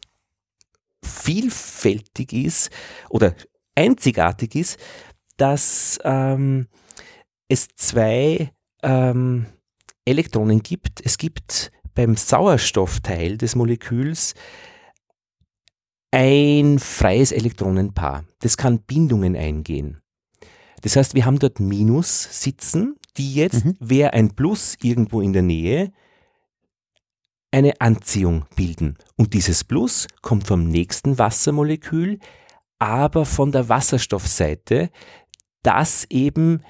vielfältig 1.04 2.34
ist 2.34 2.70
oder 3.10 3.34
einzigartig 3.76 4.56
ist, 4.56 4.80
dass 5.38 6.00
ähm, 6.04 6.68
es 7.48 7.70
zwei 7.76 8.52
ähm, 8.84 9.46
Elektronen 10.06 10.62
gibt. 10.64 11.02
Es 11.06 11.18
gibt 11.18 11.72
beim 11.94 12.16
Sauerstoffteil 12.16 13.38
des 13.38 13.56
Moleküls 13.56 14.34
ein 16.12 16.80
freies 16.80 17.32
Elektronenpaar. 17.32 18.26
Das 18.40 18.58
kann 18.58 18.82
Bindungen 18.82 19.36
eingehen. 19.36 20.02
Das 20.82 20.96
heißt, 20.96 21.14
wir 21.16 21.26
haben 21.26 21.40
dort 21.40 21.60
Minus 21.60 22.42
sitzen, 22.42 22.96
die 23.18 23.34
jetzt, 23.36 23.66
Mhm. 23.66 23.78
wäre 23.80 24.14
ein 24.14 24.36
Plus 24.36 24.78
irgendwo 24.82 25.22
in 25.22 25.34
der 25.34 25.44
Nähe, 25.44 25.92
eine 27.52 27.80
Anziehung 27.80 28.46
bilden. 28.56 28.98
Und 29.18 29.34
dieses 29.34 29.64
Plus 29.64 30.08
kommt 30.22 30.48
vom 30.48 30.68
nächsten 30.68 31.18
Wassermolekül, 31.18 32.20
aber 32.80 33.26
von 33.26 33.52
der 33.52 33.70
Wasserstoffseite, 33.70 34.90
das 35.62 36.06
eben 36.10 36.64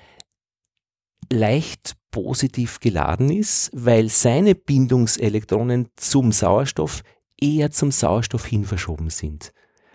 leicht 1.32 1.96
positiv 2.12 2.80
geladen 2.80 3.30
ist, 3.32 3.72
weil 3.74 4.10
seine 4.10 4.54
Bindungselektronen 4.56 5.90
zum 5.96 6.32
Sauerstoff 6.32 7.04
eher 7.40 7.72
zum 7.72 7.92
Sauerstoff 7.92 8.46
hin 8.46 8.66
verschoben 8.66 9.10
sind. 9.10 9.54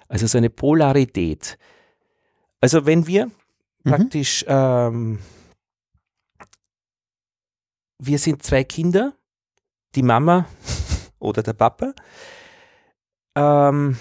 Also 0.08 0.26
so 0.26 0.38
eine 0.38 0.50
Polarität. 0.50 1.58
Also 2.60 2.86
wenn 2.86 3.06
wir 3.06 3.26
Mhm. 3.26 3.90
praktisch, 3.90 4.44
ähm, 4.48 5.18
wir 7.98 8.18
sind 8.18 8.42
zwei 8.42 8.64
Kinder, 8.64 9.14
die 9.94 10.02
Mama 10.02 10.46
oder 11.18 11.42
der 11.42 11.52
Papa. 11.54 11.94
Ähm, 13.36 13.96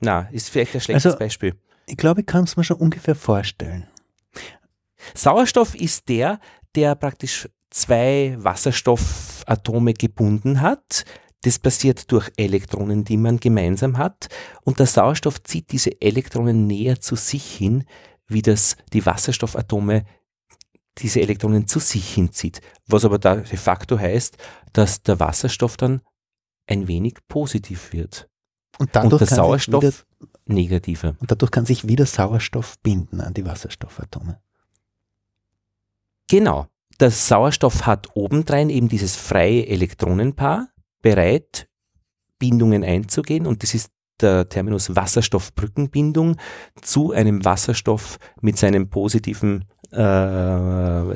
na, 0.00 0.28
ist 0.32 0.50
vielleicht 0.50 0.74
ein 0.74 0.80
schlechtes 0.80 1.06
Also- 1.06 1.18
Beispiel. 1.18 1.54
Ich 1.86 1.96
glaube, 1.96 2.20
ich 2.20 2.26
kann 2.26 2.44
es 2.44 2.56
mir 2.56 2.62
schon 2.64 2.76
ungefähr 2.78 3.14
vorstellen. 3.16 3.88
Sauerstoff 5.14 5.74
ist 5.74 6.08
der, 6.08 6.38
der 6.76 6.94
praktisch 6.94 7.48
zwei 7.70 8.36
Wasserstoffatome 8.38 9.94
gebunden 9.94 10.60
hat. 10.60 11.04
Das 11.42 11.58
passiert 11.58 12.10
durch 12.12 12.30
Elektronen, 12.36 13.04
die 13.04 13.16
man 13.16 13.40
gemeinsam 13.40 13.96
hat. 13.96 14.28
Und 14.62 14.78
der 14.78 14.86
Sauerstoff 14.86 15.42
zieht 15.42 15.72
diese 15.72 16.00
Elektronen 16.00 16.66
näher 16.66 17.00
zu 17.00 17.16
sich 17.16 17.56
hin, 17.56 17.84
wie 18.26 18.42
das 18.42 18.76
die 18.92 19.04
Wasserstoffatome 19.06 20.04
diese 20.98 21.20
Elektronen 21.20 21.66
zu 21.66 21.78
sich 21.78 22.14
hinzieht. 22.14 22.60
Was 22.86 23.04
aber 23.04 23.18
da 23.18 23.36
de 23.36 23.56
facto 23.56 23.98
heißt, 23.98 24.36
dass 24.72 25.02
der 25.02 25.18
Wasserstoff 25.18 25.76
dann 25.76 26.02
ein 26.66 26.88
wenig 26.88 27.14
positiv 27.28 27.92
wird. 27.92 28.28
Und 28.78 28.94
dadurch, 28.94 29.12
und 29.12 29.20
der 29.20 29.26
Sauerstoff 29.28 29.82
wieder, 29.82 30.28
negativer. 30.46 31.16
und 31.18 31.30
dadurch 31.30 31.50
kann 31.50 31.66
sich 31.66 31.88
wieder 31.88 32.06
Sauerstoff 32.06 32.78
binden 32.82 33.20
an 33.20 33.34
die 33.34 33.44
Wasserstoffatome. 33.44 34.40
Genau. 36.30 36.66
der 37.00 37.10
Sauerstoff 37.10 37.86
hat 37.86 38.08
obendrein 38.14 38.70
eben 38.70 38.88
dieses 38.88 39.16
freie 39.16 39.66
Elektronenpaar, 39.66 40.68
bereit, 41.02 41.66
Bindungen 42.38 42.84
einzugehen 42.84 43.46
und 43.46 43.62
das 43.62 43.74
ist 43.74 43.90
der 44.20 44.48
Terminus 44.48 44.94
Wasserstoffbrückenbindung 44.94 46.36
zu 46.82 47.12
einem 47.12 47.44
Wasserstoff 47.44 48.18
mit 48.42 48.58
seinem 48.58 48.88
positiven 48.90 49.64
äh, 49.92 49.96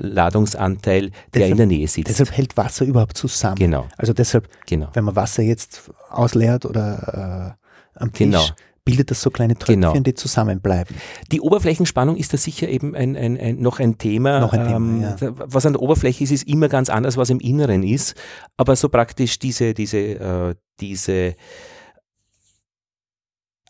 Ladungsanteil, 0.01 1.11
der 1.11 1.13
Deshalb- 1.35 1.51
in 1.51 1.57
der 1.59 1.67
Nähe 1.67 1.87
sitzt. 1.89 2.09
Deshalb 2.09 2.33
hält 2.33 2.57
Wasser 2.57 2.85
überhaupt 2.85 3.17
zusammen. 3.17 3.57
genau, 3.57 3.87
Also 3.97 4.13
deshalb, 4.13 4.49
genau. 4.67 4.89
wenn 4.95 5.05
man 5.05 5.17
Wasser 5.17 5.43
jetzt 5.43 5.91
ausleert 6.11 6.65
oder 6.67 7.57
äh, 7.97 8.01
am 8.03 8.13
Tisch, 8.13 8.27
Genau. 8.27 8.45
Bildet 8.85 9.11
das 9.11 9.23
so 9.23 9.31
kleine 9.31 9.55
Tröpfchen, 9.55 9.81
Genau. 9.81 9.99
die 9.99 10.15
zusammenbleiben. 10.15 10.95
Die 11.33 11.41
Oberflächenspannung 11.41 12.17
ist 12.17 12.33
da 12.33 12.37
sicher 12.37 12.69
eben 12.69 12.95
ein, 12.95 13.17
ein, 13.17 13.39
ein, 13.39 13.61
noch 13.61 13.81
ein 13.81 13.97
Thema. 13.97 14.41
Noch 14.41 14.53
ein 14.53 14.67
Thema, 14.67 14.77
ähm, 14.77 15.03
ja. 15.03 15.17
Was 15.37 15.65
an 15.65 15.73
der 15.73 15.83
Oberfläche 15.83 16.23
ist, 16.23 16.31
ist 16.31 16.47
immer 16.47 16.69
ganz 16.69 16.91
anders, 16.91 17.17
was 17.17 17.31
im 17.31 17.41
Inneren 17.41 17.83
ist. 17.83 18.15
Aber 18.57 18.77
so 18.77 18.89
praktisch 18.91 19.39
diese, 19.39 19.73
diese, 19.73 19.99
äh, 19.99 20.55
diese 20.81 21.35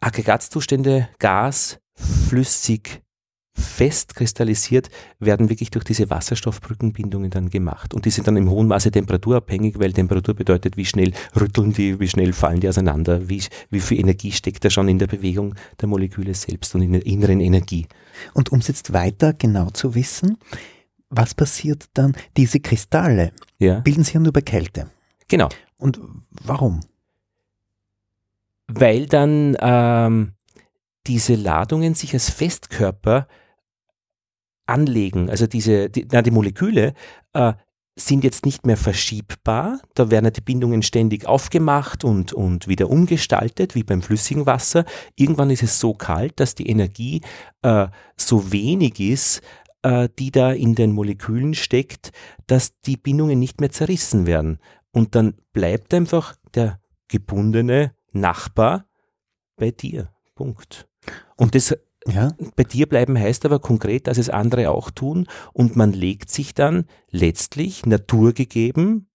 Aggregatzustände, 0.00 1.08
Gas, 1.18 1.78
flüssig, 1.94 3.03
fest 3.56 4.14
kristallisiert, 4.16 4.90
werden 5.20 5.48
wirklich 5.48 5.70
durch 5.70 5.84
diese 5.84 6.10
Wasserstoffbrückenbindungen 6.10 7.30
dann 7.30 7.50
gemacht. 7.50 7.94
Und 7.94 8.04
die 8.04 8.10
sind 8.10 8.26
dann 8.26 8.36
im 8.36 8.50
hohen 8.50 8.66
Maße 8.66 8.90
temperaturabhängig, 8.90 9.78
weil 9.78 9.92
Temperatur 9.92 10.34
bedeutet, 10.34 10.76
wie 10.76 10.84
schnell 10.84 11.12
rütteln 11.38 11.72
die, 11.72 12.00
wie 12.00 12.08
schnell 12.08 12.32
fallen 12.32 12.60
die 12.60 12.68
auseinander, 12.68 13.28
wie, 13.28 13.42
wie 13.70 13.80
viel 13.80 14.00
Energie 14.00 14.32
steckt 14.32 14.64
da 14.64 14.70
schon 14.70 14.88
in 14.88 14.98
der 14.98 15.06
Bewegung 15.06 15.54
der 15.80 15.88
Moleküle 15.88 16.34
selbst 16.34 16.74
und 16.74 16.82
in 16.82 16.92
der 16.92 17.06
inneren 17.06 17.40
Energie. 17.40 17.86
Und 18.32 18.50
um 18.52 18.58
es 18.58 18.68
jetzt 18.68 18.92
weiter 18.92 19.32
genau 19.32 19.70
zu 19.70 19.94
wissen, 19.94 20.36
was 21.10 21.34
passiert 21.34 21.84
dann? 21.94 22.16
Diese 22.36 22.58
Kristalle 22.58 23.32
Ja, 23.58 23.78
bilden 23.80 24.02
sich 24.02 24.14
ja 24.14 24.20
nur 24.20 24.32
bei 24.32 24.40
Kälte. 24.42 24.90
genau. 25.28 25.48
Und 25.76 26.00
warum? 26.30 26.80
Weil 28.66 29.06
dann 29.06 29.56
ähm, 29.60 30.32
diese 31.06 31.34
Ladungen 31.34 31.94
sich 31.94 32.14
als 32.14 32.30
Festkörper 32.30 33.28
anlegen. 34.66 35.30
Also 35.30 35.46
diese, 35.46 35.90
die, 35.90 36.06
na, 36.10 36.22
die 36.22 36.30
Moleküle 36.30 36.94
äh, 37.32 37.52
sind 37.96 38.24
jetzt 38.24 38.44
nicht 38.44 38.66
mehr 38.66 38.76
verschiebbar. 38.76 39.80
Da 39.94 40.10
werden 40.10 40.32
die 40.32 40.40
Bindungen 40.40 40.82
ständig 40.82 41.26
aufgemacht 41.26 42.04
und, 42.04 42.32
und 42.32 42.66
wieder 42.66 42.90
umgestaltet, 42.90 43.74
wie 43.74 43.84
beim 43.84 44.02
flüssigen 44.02 44.46
Wasser. 44.46 44.84
Irgendwann 45.14 45.50
ist 45.50 45.62
es 45.62 45.78
so 45.78 45.94
kalt, 45.94 46.40
dass 46.40 46.54
die 46.54 46.68
Energie 46.68 47.20
äh, 47.62 47.86
so 48.16 48.50
wenig 48.50 48.98
ist, 48.98 49.42
äh, 49.82 50.08
die 50.18 50.32
da 50.32 50.50
in 50.52 50.74
den 50.74 50.92
Molekülen 50.92 51.54
steckt, 51.54 52.10
dass 52.46 52.80
die 52.80 52.96
Bindungen 52.96 53.38
nicht 53.38 53.60
mehr 53.60 53.70
zerrissen 53.70 54.26
werden. 54.26 54.58
Und 54.90 55.14
dann 55.14 55.34
bleibt 55.52 55.94
einfach 55.94 56.34
der 56.54 56.80
gebundene 57.08 57.94
Nachbar 58.12 58.86
bei 59.56 59.70
dir. 59.70 60.10
Punkt. 60.34 60.88
Und 61.36 61.54
das 61.54 61.76
Ja, 62.06 62.32
bei 62.56 62.64
dir 62.64 62.86
bleiben 62.86 63.18
heißt 63.18 63.46
aber 63.46 63.60
konkret, 63.60 64.06
dass 64.06 64.18
es 64.18 64.28
andere 64.28 64.70
auch 64.70 64.90
tun 64.90 65.26
und 65.52 65.74
man 65.74 65.92
legt 65.92 66.30
sich 66.30 66.54
dann 66.54 66.84
letztlich 67.10 67.86
naturgegeben, 67.86 69.08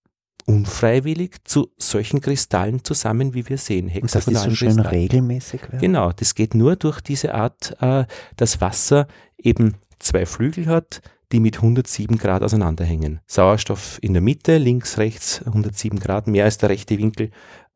unfreiwillig 0.50 1.36
zu 1.44 1.70
solchen 1.78 2.22
Kristallen 2.22 2.84
zusammen, 2.84 3.36
wie 3.36 3.48
wir 3.48 3.60
sehen. 3.60 3.92
und 4.02 4.16
dass 4.16 4.26
die 4.26 4.34
so 4.34 4.46
hexagonalen 4.46 4.56
schön 4.56 4.80
regelmäßig 4.80 5.62
werden. 5.64 5.80
Genau, 5.80 6.12
das 6.12 6.34
geht 6.34 6.56
nur 6.56 6.76
durch 6.76 7.02
diese 7.02 7.36
Art, 7.36 7.76
äh, 7.82 8.06
dass 8.36 8.60
Wasser 8.60 9.08
eben 9.38 9.76
zwei 10.00 10.26
Flügel 10.26 10.66
hat, 10.66 11.02
die 11.32 11.40
mit 11.40 11.58
107 11.58 12.18
Grad 12.18 12.42
auseinanderhängen. 12.42 13.20
Sauerstoff 13.28 14.00
in 14.02 14.14
der 14.14 14.24
Mitte, 14.24 14.58
links, 14.58 14.98
rechts, 14.98 15.44
107 15.46 16.00
Grad, 16.00 16.26
mehr 16.26 16.46
als 16.46 16.58
der 16.58 16.70
rechte 16.70 16.98
Winkel, 16.98 17.30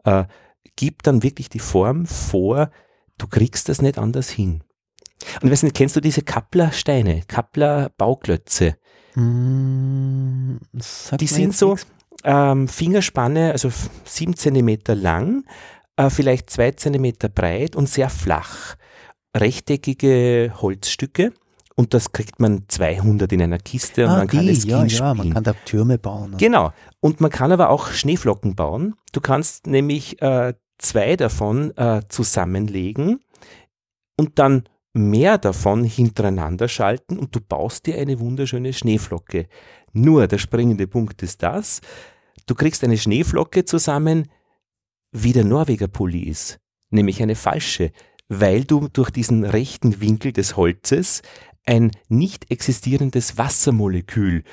äh, 0.03 0.23
gibt 0.75 1.05
dann 1.05 1.21
wirklich 1.21 1.49
die 1.49 1.59
Form 1.59 2.07
vor, 2.07 2.71
du 3.19 3.27
kriegst 3.27 3.69
das 3.69 3.83
nicht 3.83 3.99
anders 3.99 4.29
hin. 4.29 4.63
Und 5.41 5.47
ich 5.47 5.51
weiß 5.51 5.63
nicht, 5.63 5.75
kennst 5.75 5.95
du 5.95 5.99
diese 5.99 6.21
Kappler-Steine, 6.21 7.21
Kappler-Bauklötze? 7.27 8.75
Mm, 9.15 10.57
Die 11.19 11.27
sind 11.27 11.55
so 11.55 11.77
ähm, 12.23 12.67
Fingerspanne, 12.67 13.51
also 13.51 13.69
sieben 14.05 14.35
Zentimeter 14.35 14.95
lang, 14.95 15.45
äh, 15.97 16.09
vielleicht 16.09 16.49
zwei 16.49 16.71
Zentimeter 16.71 17.29
breit 17.29 17.75
und 17.75 17.89
sehr 17.89 18.09
flach. 18.09 18.75
Rechteckige 19.35 20.53
Holzstücke 20.61 21.33
und 21.75 21.93
das 21.93 22.11
kriegt 22.11 22.39
man 22.39 22.65
200 22.67 23.31
in 23.31 23.41
einer 23.41 23.57
Kiste 23.57 24.05
und 24.05 24.11
ah, 24.11 24.17
man 24.19 24.27
kann 24.27 24.45
die, 24.45 24.51
es 24.51 24.63
ja, 24.63 24.85
ja, 24.85 25.13
man 25.13 25.33
kann 25.33 25.43
da 25.43 25.53
Türme 25.65 25.97
bauen. 25.97 26.35
Genau. 26.37 26.71
Und 26.99 27.19
man 27.19 27.31
kann 27.31 27.51
aber 27.51 27.69
auch 27.69 27.87
Schneeflocken 27.87 28.55
bauen. 28.55 28.95
Du 29.11 29.21
kannst 29.21 29.65
nämlich 29.65 30.21
äh, 30.21 30.53
zwei 30.77 31.15
davon 31.15 31.75
äh, 31.77 32.01
zusammenlegen 32.09 33.21
und 34.17 34.37
dann 34.37 34.63
mehr 34.93 35.37
davon 35.37 35.83
hintereinander 35.83 36.67
schalten 36.67 37.17
und 37.17 37.35
du 37.35 37.41
baust 37.41 37.87
dir 37.87 37.97
eine 37.97 38.19
wunderschöne 38.19 38.73
Schneeflocke. 38.73 39.47
Nur 39.91 40.27
der 40.27 40.37
springende 40.37 40.87
Punkt 40.87 41.21
ist 41.23 41.43
das, 41.43 41.81
du 42.45 42.55
kriegst 42.55 42.83
eine 42.83 42.97
Schneeflocke 42.97 43.65
zusammen, 43.65 44.29
wie 45.11 45.33
der 45.33 45.45
Norweger 45.45 45.87
Pulli 45.87 46.21
ist, 46.23 46.59
nämlich 46.89 47.21
eine 47.21 47.35
falsche, 47.35 47.91
weil 48.27 48.63
du 48.63 48.87
durch 48.87 49.09
diesen 49.09 49.43
rechten 49.43 49.99
Winkel 50.01 50.31
des 50.31 50.57
Holzes 50.57 51.21
ein 51.65 51.91
nicht 52.07 52.51
existierendes 52.51 53.37
Wassermolekül 53.37 54.43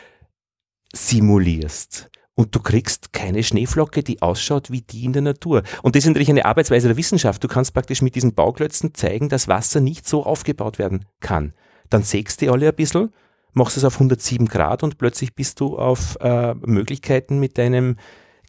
simulierst. 0.92 2.10
Und 2.40 2.54
du 2.54 2.60
kriegst 2.60 3.12
keine 3.12 3.42
Schneeflocke, 3.42 4.02
die 4.02 4.22
ausschaut 4.22 4.70
wie 4.70 4.80
die 4.80 5.04
in 5.04 5.12
der 5.12 5.20
Natur. 5.20 5.62
Und 5.82 5.94
das 5.94 6.04
ist 6.04 6.08
natürlich 6.08 6.30
eine 6.30 6.46
Arbeitsweise 6.46 6.88
der 6.88 6.96
Wissenschaft. 6.96 7.44
Du 7.44 7.48
kannst 7.48 7.74
praktisch 7.74 8.00
mit 8.00 8.14
diesen 8.14 8.32
Bauklötzen 8.32 8.94
zeigen, 8.94 9.28
dass 9.28 9.46
Wasser 9.46 9.80
nicht 9.80 10.08
so 10.08 10.24
aufgebaut 10.24 10.78
werden 10.78 11.04
kann. 11.20 11.52
Dann 11.90 12.02
sägst 12.02 12.40
du 12.40 12.50
alle 12.50 12.70
ein 12.70 12.74
bisschen, 12.74 13.12
machst 13.52 13.76
es 13.76 13.84
auf 13.84 13.96
107 13.96 14.48
Grad 14.48 14.82
und 14.82 14.96
plötzlich 14.96 15.34
bist 15.34 15.60
du 15.60 15.76
auf 15.76 16.16
äh, 16.22 16.54
Möglichkeiten 16.54 17.40
mit 17.40 17.58
deinem 17.58 17.96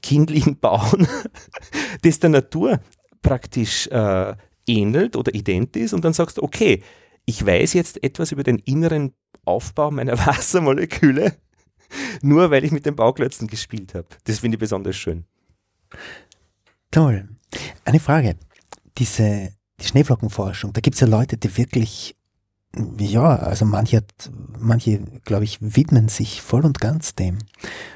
kindlichen 0.01 0.57
Bauen, 0.57 1.05
das 2.01 2.19
der 2.19 2.29
Natur 2.29 2.79
praktisch 3.21 3.87
äh, 3.87 4.35
ähnelt 4.67 5.17
oder 5.17 5.35
ident 5.35 5.75
ist. 5.75 5.91
Und 5.91 6.05
dann 6.05 6.13
sagst 6.13 6.37
du, 6.37 6.43
okay, 6.43 6.81
ich 7.25 7.45
weiß 7.45 7.73
jetzt 7.73 8.01
etwas 8.05 8.31
über 8.31 8.43
den 8.43 8.59
inneren 8.59 9.11
Aufbau 9.43 9.91
meiner 9.91 10.17
Wassermoleküle, 10.25 11.35
nur 12.21 12.51
weil 12.51 12.63
ich 12.63 12.71
mit 12.71 12.85
den 12.85 12.95
Bauklötzen 12.95 13.47
gespielt 13.47 13.93
habe. 13.95 14.07
Das 14.25 14.39
finde 14.39 14.55
ich 14.55 14.59
besonders 14.59 14.95
schön. 14.95 15.25
Toll. 16.91 17.29
Eine 17.85 17.99
Frage. 17.99 18.35
Diese 18.97 19.51
die 19.79 19.87
Schneeflockenforschung, 19.87 20.73
da 20.73 20.81
gibt 20.81 20.93
es 20.93 20.99
ja 21.01 21.07
Leute, 21.07 21.37
die 21.37 21.57
wirklich, 21.57 22.15
ja, 22.99 23.35
also 23.35 23.65
manche, 23.65 23.97
hat- 23.97 24.31
manche 24.59 24.99
glaube 25.25 25.43
ich, 25.43 25.57
widmen 25.59 26.07
sich 26.07 26.41
voll 26.41 26.65
und 26.65 26.79
ganz 26.79 27.15
dem. 27.15 27.39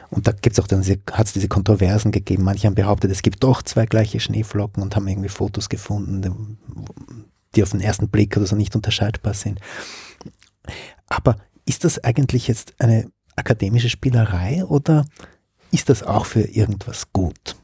Und 0.09 0.27
da 0.27 0.31
gibt's 0.31 0.59
auch 0.59 0.67
dann, 0.67 0.83
hat 0.83 1.27
es 1.27 1.33
diese 1.33 1.47
Kontroversen 1.47 2.11
gegeben. 2.11 2.43
Manche 2.43 2.67
haben 2.67 2.75
behauptet, 2.75 3.11
es 3.11 3.21
gibt 3.21 3.43
doch 3.43 3.61
zwei 3.61 3.85
gleiche 3.85 4.19
Schneeflocken 4.19 4.81
und 4.81 4.95
haben 4.95 5.07
irgendwie 5.07 5.29
Fotos 5.29 5.69
gefunden, 5.69 6.57
die 7.55 7.61
auf 7.63 7.71
den 7.71 7.81
ersten 7.81 8.09
Blick 8.09 8.35
oder 8.35 8.47
so 8.47 8.55
nicht 8.55 8.75
unterscheidbar 8.75 9.33
sind. 9.35 9.59
Aber 11.07 11.37
ist 11.65 11.83
das 11.83 12.03
eigentlich 12.03 12.47
jetzt 12.47 12.73
eine 12.79 13.11
akademische 13.35 13.89
Spielerei 13.89 14.63
oder 14.65 15.05
ist 15.71 15.89
das 15.89 16.03
auch 16.03 16.25
für 16.25 16.41
irgendwas 16.41 17.11
gut? 17.11 17.55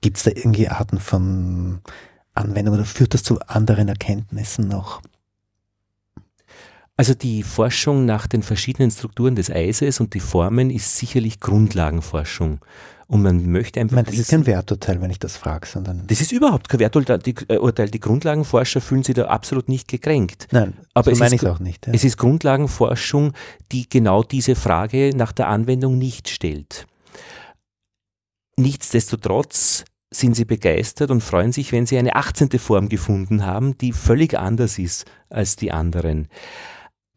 Gibt 0.00 0.16
es 0.16 0.24
da 0.24 0.30
irgendwie 0.34 0.68
Arten 0.68 0.98
von 0.98 1.80
Anwendung 2.34 2.74
oder 2.74 2.84
führt 2.84 3.14
das 3.14 3.22
zu 3.22 3.40
anderen 3.40 3.88
Erkenntnissen 3.88 4.68
noch? 4.68 5.02
Also 6.96 7.14
die 7.14 7.42
Forschung 7.42 8.04
nach 8.04 8.26
den 8.26 8.42
verschiedenen 8.42 8.90
Strukturen 8.90 9.34
des 9.34 9.50
Eises 9.50 10.00
und 10.00 10.12
die 10.12 10.20
Formen 10.20 10.68
ist 10.68 10.98
sicherlich 10.98 11.40
Grundlagenforschung. 11.40 12.60
Und 13.10 13.22
man 13.22 13.44
möchte 13.50 13.80
einfach 13.80 13.96
meine, 13.96 14.04
das 14.06 14.14
ist 14.14 14.20
wissen- 14.20 14.44
kein 14.44 14.46
Werturteil, 14.46 15.00
wenn 15.02 15.10
ich 15.10 15.18
das 15.18 15.36
frage, 15.36 15.66
sondern 15.66 16.06
das 16.06 16.20
ist 16.20 16.30
überhaupt 16.30 16.68
kein 16.68 16.78
Werturteil. 16.78 17.18
Die, 17.18 17.34
äh, 17.48 17.90
die 17.90 17.98
Grundlagenforscher 17.98 18.80
fühlen 18.80 19.02
sich 19.02 19.16
da 19.16 19.24
absolut 19.24 19.68
nicht 19.68 19.88
gekränkt. 19.88 20.46
nein, 20.52 20.74
Aber 20.94 21.06
so 21.06 21.10
es 21.14 21.18
meine 21.18 21.34
ist 21.34 21.42
ich 21.42 21.48
auch 21.48 21.58
nicht. 21.58 21.88
Ja. 21.88 21.92
Es 21.92 22.04
ist 22.04 22.18
Grundlagenforschung, 22.18 23.32
die 23.72 23.88
genau 23.88 24.22
diese 24.22 24.54
Frage 24.54 25.10
nach 25.16 25.32
der 25.32 25.48
Anwendung 25.48 25.98
nicht 25.98 26.28
stellt. 26.28 26.86
Nichtsdestotrotz 28.56 29.84
sind 30.12 30.34
sie 30.36 30.44
begeistert 30.44 31.10
und 31.10 31.20
freuen 31.22 31.50
sich, 31.52 31.72
wenn 31.72 31.86
sie 31.86 31.98
eine 31.98 32.14
18. 32.14 32.58
Form 32.58 32.88
gefunden 32.88 33.44
haben, 33.44 33.76
die 33.78 33.92
völlig 33.92 34.38
anders 34.38 34.78
ist 34.78 35.04
als 35.30 35.56
die 35.56 35.72
anderen. 35.72 36.28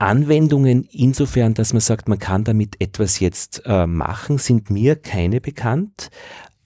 Anwendungen 0.04 0.84
insofern, 0.92 1.54
dass 1.54 1.72
man 1.72 1.80
sagt, 1.80 2.10
man 2.10 2.20
kann 2.20 2.44
damit 2.44 2.82
etwas 2.82 3.20
jetzt 3.20 3.62
äh, 3.66 3.88
machen, 3.88 4.38
sind 4.38 4.70
mir 4.70 4.98
keine 4.98 5.40
bekannt, 5.40 6.10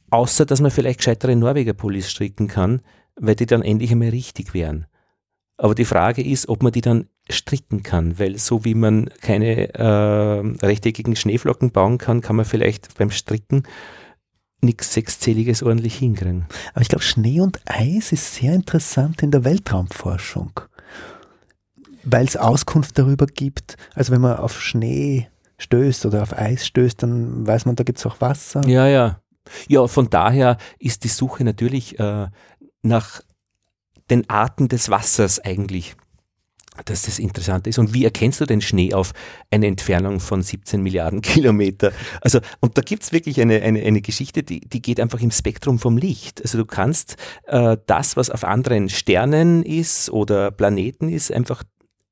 außer 0.10 0.46
dass 0.46 0.60
man 0.60 0.72
vielleicht 0.72 1.00
gescheitere 1.00 1.36
Norweger-Pullis 1.36 2.10
stricken 2.10 2.48
kann, 2.48 2.82
weil 3.16 3.36
die 3.36 3.46
dann 3.46 3.62
endlich 3.62 3.92
einmal 3.92 4.10
richtig 4.10 4.56
wären. 4.56 4.88
Aber 5.58 5.76
die 5.76 5.86
Frage 5.86 6.24
ist, 6.24 6.50
ob 6.50 6.64
man 6.64 6.72
die 6.72 6.82
dann 6.82 7.10
stricken 7.30 7.84
kann, 7.84 8.18
weil 8.18 8.38
so 8.38 8.66
wie 8.66 8.74
man 8.74 9.10
keine 9.22 9.74
äh, 9.74 10.66
rechteckigen 10.66 11.16
Schneeflocken 11.16 11.72
bauen 11.72 12.00
kann, 12.00 12.22
kann 12.22 12.36
man 12.36 12.46
vielleicht 12.46 12.98
beim 12.98 13.12
Stricken 13.12 13.64
nichts 14.62 14.94
Sechszähliges 14.94 15.62
ordentlich 15.62 15.96
hinkriegen. 15.96 16.48
Aber 16.74 16.82
ich 16.82 16.90
glaube, 16.90 17.04
Schnee 17.04 17.42
und 17.42 17.60
Eis 17.66 18.12
ist 18.12 18.34
sehr 18.34 18.54
interessant 18.54 19.22
in 19.22 19.30
der 19.30 19.44
Weltraumforschung, 19.44 20.60
weil 22.10 22.26
es 22.26 22.38
Auskunft 22.38 22.98
darüber 22.98 23.26
gibt. 23.26 23.76
Also 23.94 24.14
wenn 24.14 24.22
man 24.22 24.38
auf 24.38 24.62
Schnee 24.62 25.28
stößt 25.58 26.06
oder 26.06 26.24
auf 26.24 26.38
Eis 26.38 26.66
stößt, 26.66 27.04
dann 27.04 27.46
weiß 27.46 27.66
man, 27.66 27.76
da 27.76 27.84
gibt 27.84 28.00
es 28.00 28.06
auch 28.06 28.22
Wasser. 28.22 28.66
Ja, 28.68 28.88
ja. 28.88 29.20
Ja, 29.68 29.88
von 29.88 30.10
daher 30.10 30.58
ist 30.80 31.04
die 31.04 31.10
Suche 31.10 31.44
natürlich 31.44 32.00
äh, 32.00 32.28
nach 32.82 33.22
den 34.10 34.30
Arten 34.30 34.68
des 34.68 34.90
Wassers 34.90 35.40
eigentlich 35.40 35.96
dass 36.86 37.04
das 37.04 37.18
interessant 37.18 37.66
ist. 37.66 37.80
Und 37.80 37.96
wie 37.96 38.06
erkennst 38.06 38.40
du 38.40 38.46
den 38.46 38.62
Schnee 38.62 38.94
auf 38.94 39.14
eine 39.50 39.66
Entfernung 39.66 40.20
von 40.20 40.44
17 40.44 40.80
Milliarden 40.82 41.22
Kilometer? 41.24 41.92
Also, 42.22 42.40
und 42.60 42.78
da 42.78 42.84
gibt 42.84 43.02
es 43.02 43.12
wirklich 43.12 43.42
eine, 43.42 43.64
eine, 43.64 43.82
eine 43.82 44.02
Geschichte, 44.02 44.44
die, 44.44 44.62
die 44.62 44.82
geht 44.82 45.00
einfach 45.00 45.20
im 45.22 45.32
Spektrum 45.32 45.80
vom 45.80 45.98
Licht. 45.98 46.40
Also 46.42 46.60
du 46.60 46.66
kannst 46.66 47.16
äh, 47.48 47.78
das, 47.88 48.16
was 48.16 48.30
auf 48.30 48.44
anderen 48.44 48.90
Sternen 48.90 49.64
ist 49.64 50.12
oder 50.12 50.52
Planeten 50.52 51.10
ist, 51.10 51.32
einfach 51.32 51.64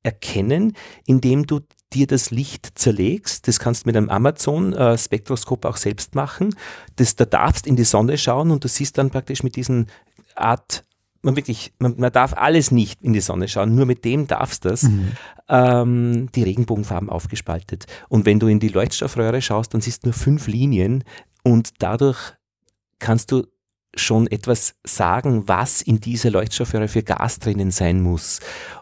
erkennen, 0.06 0.74
indem 1.04 1.46
du 1.46 1.60
dir 1.92 2.06
das 2.06 2.30
Licht 2.30 2.78
zerlegst. 2.78 3.48
Das 3.48 3.58
kannst 3.58 3.84
du 3.84 3.88
mit 3.88 3.96
einem 3.96 4.08
Amazon-Spektroskop 4.08 5.64
auch 5.64 5.76
selbst 5.76 6.14
machen. 6.14 6.54
Das, 6.96 7.16
da 7.16 7.24
darfst 7.24 7.66
in 7.66 7.76
die 7.76 7.84
Sonne 7.84 8.16
schauen 8.16 8.50
und 8.50 8.64
du 8.64 8.68
siehst 8.68 8.98
dann 8.98 9.10
praktisch 9.10 9.42
mit 9.42 9.56
diesen 9.56 9.88
Art 10.34 10.84
man 11.22 11.34
wirklich, 11.34 11.72
man, 11.80 11.96
man, 11.98 12.12
darf 12.12 12.34
alles 12.34 12.70
nicht 12.70 13.02
in 13.02 13.12
die 13.12 13.20
Sonne 13.20 13.48
schauen, 13.48 13.74
nur 13.74 13.84
mit 13.84 14.04
dem 14.04 14.28
darfst 14.28 14.64
du 14.64 14.68
das, 14.68 14.84
mhm. 14.84 15.12
ähm, 15.48 16.28
die 16.36 16.44
Regenbogenfarben 16.44 17.10
aufgespaltet. 17.10 17.86
Und 18.08 18.26
wenn 18.26 18.38
du 18.38 18.46
in 18.46 18.60
die 18.60 18.68
Leuchtstoffröhre 18.68 19.42
schaust, 19.42 19.74
dann 19.74 19.80
siehst 19.80 20.04
du 20.04 20.08
nur 20.08 20.14
fünf 20.14 20.46
Linien 20.46 21.02
und 21.42 21.82
dadurch 21.82 22.34
kannst 23.00 23.32
du 23.32 23.44
schon 23.96 24.26
etwas 24.26 24.74
sagen, 24.84 25.48
was 25.48 25.82
in 25.82 26.00
dieser 26.00 26.30
Leuchtstoffröhre 26.30 26.88
für 26.88 27.02
Gas 27.02 27.38
drinnen 27.38 27.70
sein 27.70 28.00
muss. 28.00 28.40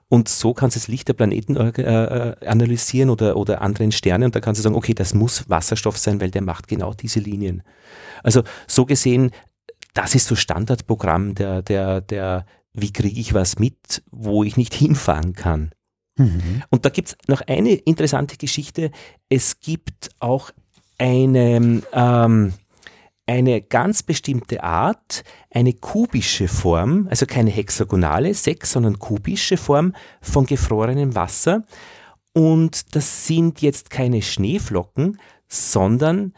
Und 0.08 0.28
so 0.28 0.54
kannst 0.54 0.76
du 0.76 0.80
das 0.80 0.88
Licht 0.88 1.08
der 1.08 1.14
Planeten 1.14 1.56
äh, 1.56 1.70
äh, 1.70 2.46
analysieren 2.46 3.10
oder, 3.10 3.36
oder 3.36 3.62
anderen 3.62 3.92
Sterne 3.92 4.26
und 4.26 4.36
da 4.36 4.40
kannst 4.40 4.58
du 4.58 4.62
sagen, 4.62 4.74
okay, 4.74 4.94
das 4.94 5.14
muss 5.14 5.48
Wasserstoff 5.48 5.96
sein, 5.96 6.20
weil 6.20 6.30
der 6.30 6.42
macht 6.42 6.68
genau 6.68 6.92
diese 6.92 7.20
Linien. 7.20 7.62
Also 8.22 8.42
so 8.66 8.84
gesehen 8.84 9.30
das 9.94 10.14
ist 10.14 10.26
so 10.26 10.34
Standardprogramm 10.34 11.34
der, 11.34 11.62
der, 11.62 12.00
der, 12.00 12.44
wie 12.74 12.92
kriege 12.92 13.18
ich 13.18 13.32
was 13.32 13.58
mit, 13.58 14.02
wo 14.10 14.44
ich 14.44 14.56
nicht 14.56 14.74
hinfahren 14.74 15.32
kann. 15.32 15.70
Mhm. 16.18 16.62
Und 16.68 16.84
da 16.84 16.90
gibt 16.90 17.08
es 17.08 17.16
noch 17.28 17.40
eine 17.42 17.72
interessante 17.72 18.36
Geschichte. 18.36 18.90
Es 19.28 19.60
gibt 19.60 20.10
auch 20.18 20.50
eine, 20.98 21.82
ähm, 21.92 22.52
eine 23.26 23.62
ganz 23.62 24.02
bestimmte 24.02 24.62
Art, 24.62 25.24
eine 25.50 25.72
kubische 25.72 26.48
Form, 26.48 27.06
also 27.08 27.26
keine 27.26 27.50
hexagonale, 27.50 28.34
sechs, 28.34 28.72
sondern 28.72 28.98
kubische 28.98 29.56
Form 29.56 29.94
von 30.20 30.46
gefrorenem 30.46 31.14
Wasser. 31.14 31.64
Und 32.32 32.94
das 32.94 33.26
sind 33.26 33.62
jetzt 33.62 33.90
keine 33.90 34.20
Schneeflocken, 34.20 35.18
sondern 35.48 36.34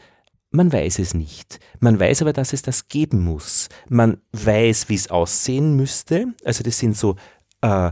man 0.51 0.71
weiß 0.71 0.99
es 0.99 1.13
nicht. 1.13 1.59
Man 1.79 1.99
weiß 1.99 2.21
aber, 2.21 2.33
dass 2.33 2.53
es 2.53 2.61
das 2.61 2.87
geben 2.87 3.23
muss. 3.23 3.67
Man 3.89 4.21
weiß, 4.31 4.87
wie 4.89 4.95
es 4.95 5.09
aussehen 5.09 5.75
müsste. 5.75 6.27
Also 6.45 6.63
das 6.63 6.79
sind 6.79 6.95
so 6.95 7.17
äh, 7.61 7.91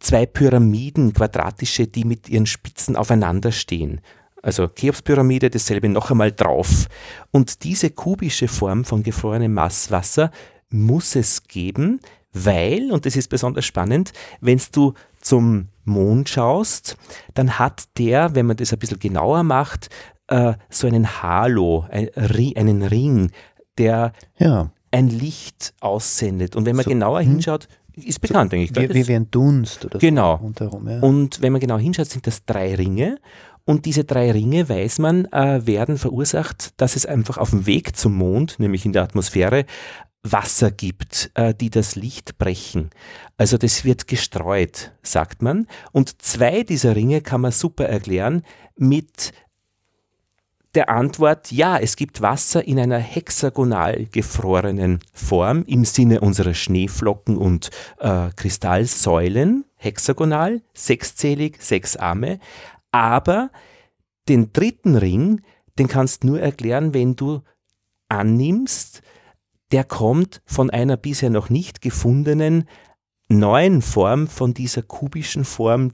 zwei 0.00 0.26
Pyramiden, 0.26 1.12
quadratische, 1.12 1.86
die 1.86 2.04
mit 2.04 2.28
ihren 2.28 2.46
Spitzen 2.46 2.96
aufeinander 2.96 3.52
stehen. 3.52 4.00
Also 4.42 4.68
Cheops-Pyramide, 4.68 5.50
dasselbe 5.50 5.88
noch 5.88 6.10
einmal 6.10 6.32
drauf. 6.32 6.86
Und 7.30 7.64
diese 7.64 7.90
kubische 7.90 8.48
Form 8.48 8.84
von 8.84 9.02
gefrorenem 9.02 9.52
Masswasser 9.54 10.30
muss 10.70 11.16
es 11.16 11.44
geben, 11.44 12.00
weil, 12.32 12.92
und 12.92 13.06
das 13.06 13.16
ist 13.16 13.28
besonders 13.28 13.64
spannend, 13.64 14.12
wenn 14.40 14.60
du 14.72 14.94
zum 15.20 15.68
Mond 15.84 16.28
schaust, 16.28 16.96
dann 17.34 17.58
hat 17.58 17.84
der, 17.96 18.34
wenn 18.34 18.46
man 18.46 18.56
das 18.56 18.72
ein 18.72 18.78
bisschen 18.78 18.98
genauer 18.98 19.42
macht, 19.42 19.88
äh, 20.28 20.54
so 20.68 20.86
einen 20.86 21.22
Halo, 21.22 21.86
ein, 21.90 22.10
einen 22.14 22.82
Ring, 22.82 23.32
der 23.78 24.12
ja. 24.38 24.70
ein 24.90 25.08
Licht 25.08 25.74
aussendet. 25.80 26.54
Und 26.54 26.66
wenn 26.66 26.76
man 26.76 26.84
so, 26.84 26.90
genauer 26.90 27.20
hm. 27.20 27.28
hinschaut, 27.28 27.68
ist 27.94 28.20
bekannt, 28.20 28.50
so, 28.50 28.56
denke 28.56 28.80
ich. 28.80 28.94
Wie, 28.94 29.08
wie, 29.08 29.14
ein 29.14 29.30
Dunst 29.30 29.84
oder 29.84 29.98
genau. 29.98 30.36
so. 30.36 30.44
Rundherum, 30.44 30.88
ja. 30.88 31.00
Und 31.00 31.40
wenn 31.42 31.52
man 31.52 31.60
genau 31.60 31.78
hinschaut, 31.78 32.06
sind 32.06 32.26
das 32.26 32.44
drei 32.44 32.74
Ringe. 32.74 33.18
Und 33.68 33.84
diese 33.84 34.04
drei 34.04 34.32
Ringe, 34.32 34.70
weiß 34.70 34.98
man, 34.98 35.26
äh, 35.26 35.66
werden 35.66 35.98
verursacht, 35.98 36.80
dass 36.80 36.96
es 36.96 37.04
einfach 37.04 37.36
auf 37.36 37.50
dem 37.50 37.66
Weg 37.66 37.96
zum 37.96 38.16
Mond, 38.16 38.58
nämlich 38.58 38.86
in 38.86 38.94
der 38.94 39.02
Atmosphäre, 39.02 39.66
Wasser 40.22 40.70
gibt, 40.70 41.30
äh, 41.34 41.52
die 41.52 41.68
das 41.68 41.94
Licht 41.94 42.38
brechen. 42.38 42.88
Also 43.36 43.58
das 43.58 43.84
wird 43.84 44.08
gestreut, 44.08 44.92
sagt 45.02 45.42
man. 45.42 45.66
Und 45.92 46.22
zwei 46.22 46.62
dieser 46.62 46.96
Ringe 46.96 47.20
kann 47.20 47.42
man 47.42 47.52
super 47.52 47.84
erklären 47.84 48.42
mit 48.74 49.32
der 50.74 50.88
Antwort, 50.88 51.52
ja, 51.52 51.76
es 51.76 51.96
gibt 51.96 52.22
Wasser 52.22 52.66
in 52.66 52.78
einer 52.78 52.98
hexagonal 52.98 54.06
gefrorenen 54.06 55.00
Form 55.12 55.64
im 55.66 55.84
Sinne 55.84 56.22
unserer 56.22 56.54
Schneeflocken 56.54 57.36
und 57.36 57.68
äh, 57.98 58.30
Kristallsäulen, 58.34 59.66
hexagonal, 59.76 60.62
sechszählig, 60.72 61.58
sechs 61.60 61.96
Arme, 61.96 62.38
aber 62.92 63.50
den 64.28 64.52
dritten 64.52 64.96
Ring, 64.96 65.42
den 65.78 65.88
kannst 65.88 66.22
du 66.22 66.28
nur 66.28 66.40
erklären, 66.40 66.94
wenn 66.94 67.16
du 67.16 67.42
annimmst, 68.08 69.02
der 69.72 69.84
kommt 69.84 70.42
von 70.46 70.70
einer 70.70 70.96
bisher 70.96 71.30
noch 71.30 71.50
nicht 71.50 71.82
gefundenen 71.82 72.68
neuen 73.28 73.82
Form 73.82 74.26
von 74.26 74.54
dieser 74.54 74.82
kubischen 74.82 75.44
Form 75.44 75.92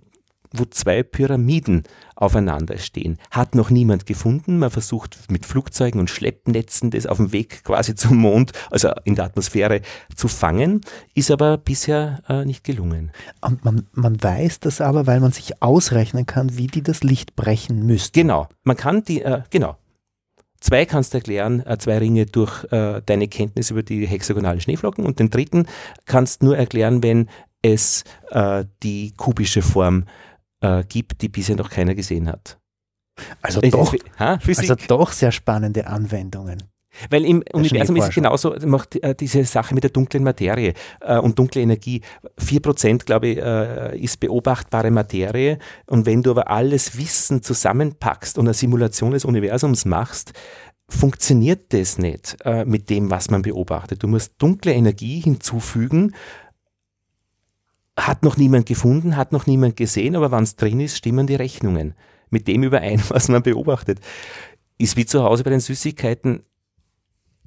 wo 0.57 0.65
zwei 0.65 1.03
Pyramiden 1.03 1.83
aufeinander 2.17 2.79
stehen. 2.79 3.19
Hat 3.31 3.55
noch 3.55 3.71
niemand 3.71 4.07
gefunden. 4.07 4.59
Man 4.59 4.71
versucht 4.71 5.19
mit 5.31 5.47
Flugzeugen 5.47 6.01
und 6.01 6.11
Schleppnetzen 6.11 6.91
das 6.91 7.07
auf 7.07 7.17
dem 7.19 7.33
Weg 7.33 7.65
quasi 7.65 7.95
zum 7.95 8.19
Mond, 8.19 8.53
also 8.71 8.91
in 9.05 9.15
der 9.15 9.25
Atmosphäre 9.25 9.81
zu 10.15 10.29
fangen, 10.29 10.81
ist 11.15 11.31
aber 11.31 11.59
bisher 11.59 12.23
äh, 12.29 12.45
nicht 12.45 12.65
gelungen. 12.65 13.11
Und 13.41 13.65
man, 13.65 13.87
man 13.93 14.23
weiß 14.23 14.61
das 14.61 14.81
aber, 14.81 15.07
weil 15.07 15.21
man 15.21 15.33
sich 15.33 15.63
ausrechnen 15.63 16.27
kann, 16.27 16.57
wie 16.57 16.69
die 16.69 16.83
das 16.83 17.03
Licht 17.03 17.37
brechen 17.37 17.85
müssten. 17.87 18.21
Genau, 18.21 18.49
man 18.63 18.77
kann 18.77 19.05
die, 19.05 19.23
äh, 19.23 19.43
genau, 19.51 19.77
Zwei 20.61 20.87
kannst 20.87 21.13
du 21.13 21.19
erklären, 21.19 21.61
äh, 21.67 21.77
zwei 21.77 21.99
Ringe 21.99 22.25
durch 22.25 22.65
äh, 22.73 23.03
deine 23.05 23.29
Kenntnis 23.29 23.71
über 23.71 23.83
die 23.83 24.07
hexagonalen 24.07 24.63
Schneeflocken 24.63 25.05
und 25.05 25.19
den 25.19 25.29
dritten 25.29 25.67
kannst 26.07 26.41
du 26.41 26.47
nur 26.47 26.57
erklären, 26.57 27.03
wenn 27.03 27.29
es 27.61 28.05
äh, 28.31 28.65
die 28.83 29.13
kubische 29.15 29.61
Form 29.61 30.05
äh, 30.65 30.85
gibt, 30.89 31.21
die 31.23 31.29
bisher 31.29 31.57
noch 31.57 31.71
keiner 31.71 31.95
gesehen 31.95 32.29
hat. 32.29 32.59
Also 33.43 33.61
doch, 33.61 33.95
also 34.19 34.75
doch 34.89 35.13
sehr 35.13 35.31
spannende 35.31 35.87
Anwendungen. 35.87 36.63
Weil 37.11 37.25
im 37.25 37.43
Universum 37.53 37.97
ist 37.97 38.09
es 38.09 38.15
genauso, 38.15 38.55
macht 38.67 39.03
äh, 39.03 39.15
diese 39.15 39.45
Sache 39.45 39.75
mit 39.75 39.83
der 39.83 39.91
dunklen 39.91 40.23
Materie 40.23 40.75
äh, 41.01 41.19
und 41.19 41.39
dunkle 41.39 41.61
Energie. 41.61 42.03
4% 42.41 43.05
glaube 43.05 43.29
ich, 43.29 43.39
äh, 43.39 43.99
ist 43.99 44.21
beobachtbare 44.21 44.91
Materie. 44.93 45.59
Und 45.87 46.07
wenn 46.07 46.23
du 46.23 46.31
aber 46.31 46.51
alles 46.51 46.97
Wissen 46.97 47.43
zusammenpackst 47.43 48.39
und 48.39 48.47
eine 48.47 48.55
Simulation 48.55 49.11
des 49.11 49.25
Universums 49.25 49.85
machst, 49.85 50.33
funktioniert 50.89 51.73
das 51.73 51.99
nicht 51.99 52.37
äh, 52.45 52.65
mit 52.65 52.91
dem, 52.91 53.11
was 53.11 53.29
man 53.31 53.43
beobachtet. 53.43 54.03
Du 54.03 54.07
musst 54.07 54.35
dunkle 54.39 54.73
Energie 54.73 55.21
hinzufügen 55.21 56.15
hat 57.97 58.23
noch 58.23 58.37
niemand 58.37 58.67
gefunden, 58.67 59.17
hat 59.17 59.33
noch 59.33 59.47
niemand 59.47 59.77
gesehen, 59.77 60.17
aber 60.17 60.31
wenn 60.33 60.43
es 60.43 60.57
drin 60.57 60.81
ist, 60.81 60.97
stimmen 60.97 61.27
die 61.27 61.37
Rechnungen 61.37 61.95
mit 62.31 62.49
dem 62.49 62.63
überein, 62.63 63.03
was 63.09 63.29
man 63.29 63.43
beobachtet. 63.43 64.01
Ist 64.79 64.97
wie 64.97 65.07
zu 65.07 65.23
Hause 65.23 65.45
bei 65.45 65.51
den 65.51 65.61
Süßigkeiten, 65.61 66.43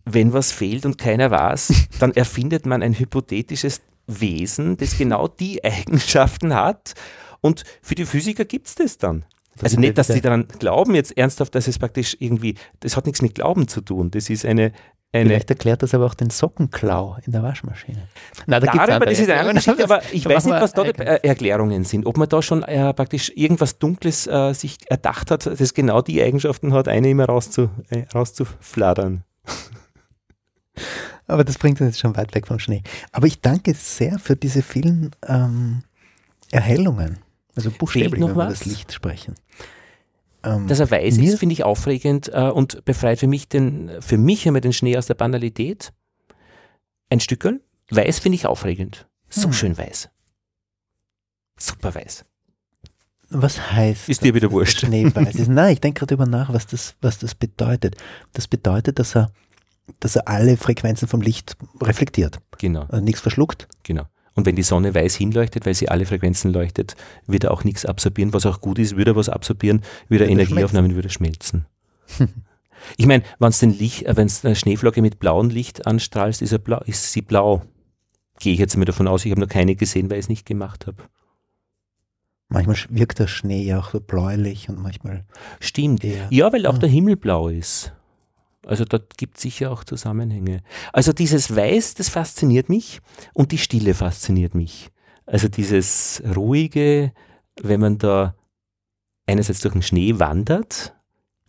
wenn 0.05 0.31
was 0.31 0.51
fehlt 0.51 0.85
und 0.85 0.97
keiner 0.97 1.31
weiß, 1.31 1.89
dann 1.99 2.13
erfindet 2.13 2.65
man 2.65 2.81
ein 2.81 2.97
hypothetisches 2.97 3.81
Wesen, 4.07 4.77
das 4.77 4.97
genau 4.97 5.27
die 5.27 5.63
Eigenschaften 5.63 6.55
hat 6.55 6.93
und 7.41 7.63
für 7.81 7.95
die 7.95 8.05
Physiker 8.05 8.45
gibt 8.45 8.67
es 8.67 8.75
das 8.75 8.97
dann. 8.97 9.25
Also 9.61 9.79
nicht, 9.79 9.97
dass 9.97 10.07
sie 10.07 10.21
daran 10.21 10.47
glauben 10.59 10.93
jetzt 10.93 11.17
ernsthaft, 11.17 11.55
dass 11.55 11.67
es 11.67 11.79
praktisch 11.79 12.15
irgendwie, 12.19 12.55
das 12.79 12.95
hat 12.95 13.05
nichts 13.05 13.21
mit 13.21 13.35
Glauben 13.35 13.67
zu 13.67 13.81
tun. 13.81 14.11
Das 14.11 14.29
ist 14.29 14.45
eine, 14.45 14.71
eine 15.17 15.29
Vielleicht 15.29 15.49
erklärt 15.49 15.83
das 15.83 15.93
aber 15.93 16.05
auch 16.05 16.13
den 16.13 16.29
Sockenklau 16.29 17.17
in 17.25 17.31
der 17.31 17.43
Waschmaschine. 17.43 18.07
Nein, 18.45 18.61
da 18.61 18.71
Darüber, 18.71 19.05
das 19.05 19.19
ist 19.19 19.29
eine 19.29 19.39
andere 19.39 19.55
Geschichte, 19.55 19.83
aber 19.83 20.01
ich 20.11 20.25
weiß 20.25 20.45
nicht, 20.45 20.61
was 20.61 20.73
da 20.73 20.83
die 20.83 20.99
Erklärungen 20.99 21.83
sind. 21.83 22.05
Ob 22.05 22.17
man 22.17 22.29
da 22.29 22.41
schon 22.41 22.63
äh, 22.63 22.93
praktisch 22.93 23.31
irgendwas 23.35 23.79
Dunkles 23.79 24.27
äh, 24.27 24.53
sich 24.53 24.77
erdacht 24.89 25.31
hat, 25.31 25.45
das 25.45 25.73
genau 25.73 26.01
die 26.01 26.21
Eigenschaften 26.21 26.73
hat, 26.73 26.87
eine 26.87 27.09
immer 27.09 27.25
rauszu, 27.25 27.69
äh, 27.89 28.03
rauszufladern. 28.13 29.23
Aber 31.27 31.43
das 31.43 31.57
bringt 31.57 31.81
uns 31.81 31.89
jetzt 31.89 31.99
schon 31.99 32.15
weit 32.15 32.33
weg 32.35 32.47
vom 32.47 32.59
Schnee. 32.59 32.83
Aber 33.11 33.27
ich 33.27 33.41
danke 33.41 33.73
sehr 33.73 34.17
für 34.19 34.35
diese 34.35 34.61
vielen 34.61 35.11
ähm, 35.27 35.83
Erhellungen. 36.51 37.17
Also 37.55 37.71
buchstäblich, 37.71 38.21
wenn 38.21 38.29
wir 38.29 38.35
was? 38.35 38.59
das 38.59 38.65
Licht 38.65 38.93
sprechen. 38.93 39.35
Ähm, 40.55 40.67
Dass 40.67 40.79
er 40.79 40.89
weiß 40.89 41.17
ist, 41.17 41.39
finde 41.39 41.53
ich 41.53 41.63
aufregend 41.63 42.29
äh, 42.33 42.49
und 42.49 42.83
befreit 42.85 43.19
für 43.19 43.27
mich 43.27 43.47
den, 43.49 43.91
für 44.01 44.17
mich 44.17 44.45
einmal 44.47 44.61
den 44.61 44.73
Schnee 44.73 44.97
aus 44.97 45.07
der 45.07 45.15
Banalität. 45.15 45.91
Ein 47.09 47.19
Stückel. 47.19 47.61
Weiß 47.89 48.19
finde 48.19 48.35
ich 48.35 48.45
aufregend. 48.45 49.07
So 49.29 49.45
Hm. 49.47 49.53
schön 49.53 49.77
weiß. 49.77 50.09
Super 51.59 51.95
weiß. 51.95 52.25
was 53.29 53.71
heißt 53.73 54.07
Ist 54.09 54.23
dir 54.23 54.33
wieder 54.33 54.51
wurscht. 54.51 54.81
der 54.83 54.87
Schnee 54.87 55.13
weiß 55.13 55.35
ist? 55.35 55.47
Nein, 55.49 55.73
ich 55.73 55.81
denke 55.81 55.99
gerade 55.99 56.15
darüber 56.15 56.29
nach, 56.29 56.53
was 56.53 56.67
das, 56.67 56.95
was 57.01 57.17
das 57.19 57.35
bedeutet. 57.35 57.95
Das 58.33 58.47
bedeutet, 58.47 58.99
dass 58.99 59.15
er, 59.15 59.31
dass 59.99 60.15
er 60.15 60.27
alle 60.27 60.55
Frequenzen 60.57 61.07
vom 61.07 61.21
Licht 61.21 61.57
reflektiert. 61.81 62.39
Genau, 62.59 62.83
Also 62.83 63.03
nichts 63.03 63.21
verschluckt. 63.21 63.67
genau. 63.83 64.05
Und 64.37 64.45
wenn 64.45 64.55
die 64.55 64.61
Sonne 64.61 64.93
weiß 64.93 65.15
hinleuchtet, 65.15 65.65
weil 65.65 65.73
sie 65.73 65.89
alle 65.89 66.05
Frequenzen 66.05 66.53
leuchtet, 66.53 66.95
wird 67.25 67.45
er 67.45 67.51
auch 67.51 67.63
nichts 67.63 67.87
absorbieren, 67.87 68.33
was 68.33 68.45
auch 68.45 68.61
gut 68.61 68.77
ist, 68.77 68.95
würde 68.95 69.11
er 69.11 69.15
was 69.15 69.29
absorbieren, 69.29 69.81
würde 70.09 70.25
er 70.25 70.29
Würde 70.29 70.43
Energieaufnahmen, 70.43 70.93
würde 70.93 71.07
er 71.07 71.11
schmelzen. 71.11 71.65
ich 72.97 73.07
meine, 73.07 73.23
wenn 73.39 73.49
es 73.49 73.61
Licht, 73.63 74.03
äh, 74.03 74.15
wenn 74.15 74.29
eine 74.43 74.55
Schneeflocke 74.55 75.01
mit 75.01 75.17
blauem 75.17 75.49
Licht 75.49 75.87
anstrahlst, 75.87 76.43
ist, 76.43 76.51
er 76.51 76.59
blau, 76.59 76.81
ist 76.85 77.11
sie 77.11 77.23
blau. 77.23 77.63
Gehe 78.39 78.53
ich 78.53 78.59
jetzt 78.59 78.77
mal 78.77 78.85
davon 78.85 79.07
aus, 79.07 79.25
ich 79.25 79.31
habe 79.31 79.41
noch 79.41 79.49
keine 79.49 79.75
gesehen, 79.75 80.11
weil 80.11 80.19
ich 80.19 80.25
es 80.25 80.29
nicht 80.29 80.45
gemacht 80.45 80.85
habe. 80.85 81.01
Manchmal 82.49 82.77
wirkt 82.89 83.17
der 83.17 83.25
Schnee 83.25 83.63
ja 83.63 83.79
auch 83.79 83.89
so 83.89 83.99
bläulich 83.99 84.69
und 84.69 84.77
manchmal 84.79 85.25
Stimmt. 85.59 86.03
Ja, 86.29 86.53
weil 86.53 86.67
auch 86.67 86.75
Ah. 86.75 86.77
der 86.79 86.89
Himmel 86.89 87.15
blau 87.15 87.47
ist. 87.47 87.91
Also 88.67 88.83
da 88.83 88.99
gibt 89.17 89.37
es 89.37 89.43
sicher 89.43 89.71
auch 89.71 89.83
Zusammenhänge. 89.85 90.61
Also 90.91 91.13
dieses 91.13 91.55
Weiß, 91.55 91.93
das 91.93 92.09
fasziniert 92.09 92.67
mich 92.67 92.99
und 93.33 93.53
die 93.53 93.57
Stille 93.57 93.93
fasziniert 93.93 94.55
mich. 94.55 94.91
Also 95.25 95.47
dieses 95.47 96.21
ruhige, 96.35 97.13
wenn 97.61 97.79
man 97.79 97.97
da 97.97 98.35
einerseits 99.25 99.61
durch 99.61 99.73
den 99.73 99.81
Schnee 99.81 100.19
wandert, 100.19 100.95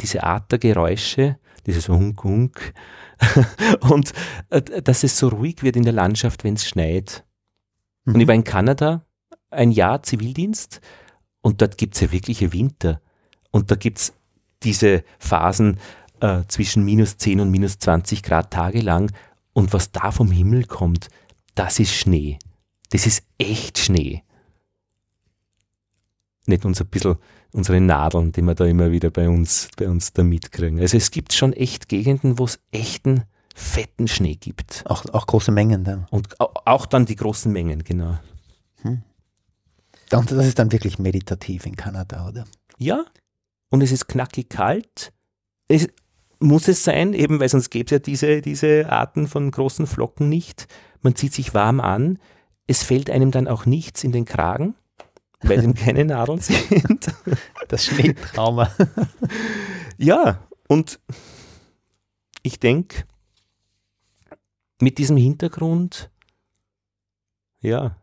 diese 0.01 0.23
Art 0.23 0.53
der 0.53 0.61
Geräusche, 0.61 1.39
dieses 1.67 1.89
Hunk, 1.89 2.23
Hunk, 2.23 2.73
und 3.81 4.13
äh, 4.51 4.63
dass 4.63 5.03
es 5.03 5.19
so 5.19 5.29
ruhig 5.29 5.65
wird 5.65 5.75
in 5.75 5.83
der 5.83 5.93
Landschaft, 5.93 6.45
wenn 6.45 6.55
es 6.55 6.69
schneit. 6.69 7.25
Und 8.07 8.15
Mhm. 8.15 8.21
ich 8.21 8.29
war 8.29 8.35
in 8.37 8.45
Kanada 8.45 9.05
ein 9.51 9.73
Jahr 9.73 10.05
Zivildienst 10.05 10.81
und 11.41 11.61
dort 11.63 11.79
gibt 11.79 11.95
es 11.97 12.01
ja 12.01 12.13
wirkliche 12.13 12.53
Winter. 12.53 13.01
Und 13.51 13.73
da 13.73 13.75
gibt 13.75 13.99
es 13.99 14.13
diese 14.63 15.03
Phasen 15.19 15.79
äh, 16.21 16.43
zwischen 16.49 16.85
minus 16.85 17.17
10 17.19 17.41
und 17.41 17.51
minus 17.51 17.79
20 17.79 18.23
Grad 18.23 18.51
tagelang. 18.51 19.11
Und 19.53 19.73
was 19.73 19.91
da 19.93 20.11
vom 20.13 20.31
Himmel 20.31 20.65
kommt, 20.65 21.09
das 21.55 21.79
ist 21.79 21.93
Schnee. 21.95 22.39
Das 22.91 23.07
ist 23.07 23.25
echt 23.39 23.79
Schnee. 23.79 24.23
Nicht 26.47 26.65
uns 26.65 26.81
ein 26.81 26.87
bisschen 26.89 27.17
unsere 27.53 27.81
Nadeln, 27.81 28.33
die 28.33 28.43
wir 28.43 28.55
da 28.55 28.65
immer 28.65 28.91
wieder 28.91 29.11
bei 29.11 29.29
uns, 29.29 29.69
bei 29.77 29.89
uns 29.89 30.13
da 30.13 30.23
mitkriegen. 30.23 30.81
Also 30.81 30.97
es 30.97 31.11
gibt 31.11 31.33
schon 31.33 31.53
echt 31.53 31.89
Gegenden, 31.89 32.39
wo 32.39 32.45
es 32.45 32.59
echten, 32.71 33.25
fetten 33.55 34.09
Schnee 34.09 34.37
gibt. 34.37 34.85
Auch, 34.87 35.05
auch 35.13 35.27
große 35.27 35.51
Mengen 35.53 35.85
dann. 35.85 36.07
Und 36.11 36.41
au- 36.41 36.53
auch 36.65 36.87
dann 36.87 37.05
die 37.07 37.17
großen 37.17 37.53
Mengen, 37.53 37.85
genau. 37.85 38.19
Und 40.11 40.31
das 40.31 40.47
ist 40.47 40.59
dann 40.59 40.73
wirklich 40.73 40.99
meditativ 40.99 41.67
in 41.67 41.77
Kanada, 41.77 42.27
oder? 42.29 42.47
Ja, 42.79 43.05
und 43.71 43.83
es 43.83 43.93
ist 43.93 44.09
knackig 44.09 44.49
kalt. 44.49 45.13
Es 45.69 45.89
muss 46.41 46.69
es 46.69 46.85
sein, 46.85 47.15
eben 47.15 47.41
weil 47.41 47.49
sonst 47.49 47.71
gäbe 47.71 47.87
es 47.87 47.91
ja 47.91 47.99
diese, 47.99 48.41
diese 48.43 48.91
Arten 48.91 49.27
von 49.27 49.51
großen 49.51 49.87
Flocken 49.87 50.29
nicht. 50.29 50.69
Man 51.03 51.15
zieht 51.17 51.33
sich 51.33 51.55
warm 51.55 51.81
an. 51.81 52.19
Es 52.67 52.83
fällt 52.83 53.11
einem 53.11 53.31
dann 53.31 53.49
auch 53.49 53.67
nichts 53.67 54.05
in 54.05 54.13
den 54.13 54.25
Kragen, 54.25 54.75
weil 55.43 55.59
eben 55.65 55.75
keine 55.75 56.05
Nadeln 56.05 56.41
sind. 56.41 57.13
Das 57.69 57.87
Schneetrauma. 57.87 58.71
Ja, 59.97 60.47
und 60.69 61.01
ich 62.43 62.61
denke, 62.61 63.05
mit 64.81 64.99
diesem 64.99 65.17
Hintergrund, 65.17 66.11
ja, 67.61 67.97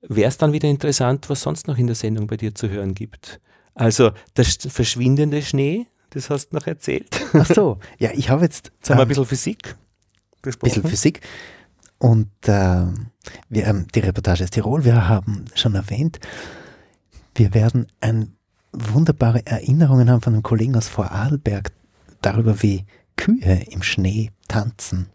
wäre 0.00 0.28
es 0.28 0.38
dann 0.38 0.52
wieder 0.52 0.68
interessant, 0.68 1.28
was 1.30 1.42
sonst 1.42 1.68
noch 1.68 1.78
in 1.78 1.86
der 1.86 1.94
Sendung 1.96 2.26
bei 2.26 2.36
dir 2.36 2.54
zu 2.54 2.68
hören 2.68 2.94
gibt. 2.94 3.40
Also 3.74 4.10
der 4.36 4.44
sch- 4.44 4.68
verschwindende 4.70 5.42
Schnee, 5.42 5.86
das 6.10 6.30
hast 6.30 6.50
du 6.50 6.56
noch 6.56 6.66
erzählt. 6.66 7.20
Ach 7.32 7.46
so, 7.46 7.78
ja, 7.98 8.10
ich 8.14 8.30
habe 8.30 8.44
jetzt 8.44 8.72
Jetzt 8.76 8.90
haben 8.90 8.96
wir 8.96 9.02
ein 9.02 9.02
ähm, 9.02 9.08
bisschen 9.08 9.26
Physik 9.26 9.76
bisschen 10.42 10.60
besprochen. 10.60 10.90
Physik 10.90 11.20
und 11.98 12.30
ähm, 12.46 13.06
wir 13.48 13.66
haben 13.66 13.86
die 13.94 14.00
Reportage 14.00 14.44
aus 14.44 14.50
Tirol, 14.50 14.84
wir 14.84 15.08
haben 15.08 15.44
schon 15.54 15.74
erwähnt, 15.74 16.20
wir 17.34 17.54
werden 17.54 17.86
ein, 18.00 18.34
wunderbare 18.72 19.46
Erinnerungen 19.46 20.10
haben 20.10 20.20
von 20.20 20.34
einem 20.34 20.42
Kollegen 20.42 20.76
aus 20.76 20.88
Vorarlberg 20.88 21.72
darüber, 22.20 22.62
wie 22.62 22.84
Kühe 23.16 23.64
im 23.70 23.82
Schnee 23.82 24.30
tanzen. 24.46 25.08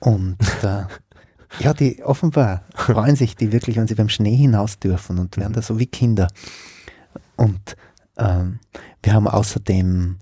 Und 0.00 0.36
äh, 0.62 0.84
ja, 1.60 1.72
die 1.72 2.02
offenbar 2.02 2.64
freuen 2.74 3.16
sich 3.16 3.36
die 3.36 3.52
wirklich, 3.52 3.76
wenn 3.76 3.86
sie 3.86 3.94
beim 3.94 4.08
Schnee 4.08 4.36
hinaus 4.36 4.78
dürfen 4.78 5.18
und 5.18 5.36
werden 5.36 5.52
da 5.52 5.62
so 5.62 5.78
wie 5.78 5.86
Kinder. 5.86 6.28
Und 7.36 7.76
ähm, 8.16 8.60
wir 9.02 9.12
haben 9.12 9.28
außerdem 9.28 10.18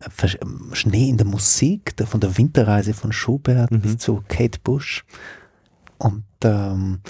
äh, 0.00 0.28
ähm, 0.42 0.70
Schnee 0.72 1.08
in 1.08 1.16
der 1.16 1.26
Musik, 1.26 1.94
von 2.06 2.20
der 2.20 2.36
Winterreise 2.36 2.94
von 2.94 3.12
Schubert 3.12 3.70
Mhm. 3.70 3.80
bis 3.80 3.98
zu 3.98 4.22
Kate 4.28 4.58
Bush. 4.62 5.04
Und 5.98 6.24
ähm, 6.44 7.00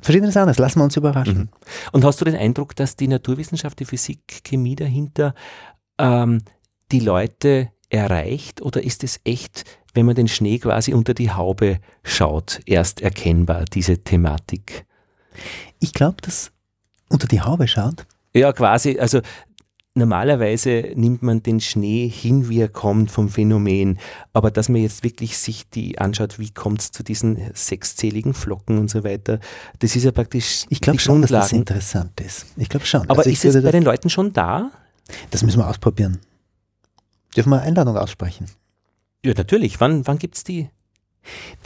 verschiedenes 0.00 0.36
anderes. 0.36 0.58
Lassen 0.58 0.80
wir 0.80 0.84
uns 0.84 0.96
überraschen. 0.96 1.38
Mhm. 1.38 1.48
Und 1.92 2.04
hast 2.04 2.20
du 2.20 2.24
den 2.24 2.36
Eindruck, 2.36 2.76
dass 2.76 2.96
die 2.96 3.08
Naturwissenschaft, 3.08 3.80
die 3.80 3.84
Physik, 3.84 4.44
Chemie 4.44 4.76
dahinter 4.76 5.34
ähm, 5.98 6.42
die 6.92 7.00
Leute 7.00 7.70
erreicht 7.88 8.62
oder 8.62 8.82
ist 8.82 9.04
es 9.04 9.20
echt, 9.24 9.64
wenn 9.94 10.06
man 10.06 10.14
den 10.14 10.28
Schnee 10.28 10.58
quasi 10.58 10.94
unter 10.94 11.14
die 11.14 11.30
Haube 11.30 11.80
schaut, 12.02 12.60
erst 12.66 13.00
erkennbar, 13.02 13.64
diese 13.66 13.98
Thematik? 13.98 14.86
Ich 15.80 15.92
glaube, 15.92 16.16
dass 16.22 16.52
unter 17.08 17.26
die 17.26 17.40
Haube 17.40 17.68
schaut. 17.68 18.06
Ja, 18.34 18.52
quasi, 18.52 18.98
also 18.98 19.20
normalerweise 19.94 20.92
nimmt 20.94 21.22
man 21.22 21.42
den 21.42 21.60
Schnee 21.60 22.08
hin, 22.08 22.48
wie 22.48 22.60
er 22.60 22.68
kommt 22.68 23.10
vom 23.10 23.28
Phänomen, 23.28 23.98
aber 24.32 24.50
dass 24.50 24.68
man 24.70 24.80
jetzt 24.80 25.04
wirklich 25.04 25.36
sich 25.36 25.68
die 25.68 25.98
anschaut, 25.98 26.38
wie 26.38 26.50
kommt 26.50 26.80
es 26.80 26.92
zu 26.92 27.02
diesen 27.02 27.38
sechszähligen 27.52 28.32
Flocken 28.32 28.78
und 28.78 28.88
so 28.90 29.04
weiter, 29.04 29.38
das 29.80 29.94
ist 29.94 30.04
ja 30.04 30.10
praktisch 30.12 30.64
Ich 30.70 30.80
glaube 30.80 30.98
schon, 30.98 31.20
dass 31.20 31.30
das 31.30 31.50
Grundlagen. 31.50 31.60
interessant 31.60 32.20
ist. 32.22 32.46
Ich 32.56 32.68
glaube 32.70 32.86
schon. 32.86 33.02
Aber 33.10 33.18
Also 33.18 33.30
ist 33.30 33.44
es 33.44 33.62
bei 33.62 33.70
den 33.70 33.82
Leuten 33.82 34.08
schon 34.10 34.32
da? 34.32 34.70
das 35.30 35.42
müssen 35.42 35.58
wir 35.58 35.68
ausprobieren. 35.68 36.20
Dürfen 37.36 37.50
wir 37.50 37.56
eine 37.56 37.66
Einladung 37.66 37.96
aussprechen? 37.96 38.46
Ja, 39.24 39.34
natürlich. 39.36 39.78
Wann, 39.80 40.06
wann 40.06 40.18
gibt 40.18 40.36
es 40.36 40.44
die? 40.44 40.70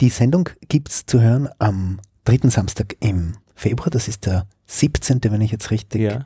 Die 0.01 0.09
Sendung 0.09 0.49
gibt 0.67 0.89
es 0.89 1.05
zu 1.05 1.21
hören 1.21 1.47
am 1.59 1.99
dritten 2.25 2.49
Samstag 2.49 2.95
im 2.99 3.35
Februar. 3.55 3.89
Das 3.89 4.07
ist 4.07 4.25
der 4.25 4.47
17., 4.65 5.21
wenn 5.23 5.41
ich 5.41 5.51
jetzt 5.51 5.71
richtig 5.71 6.01
Ja, 6.01 6.23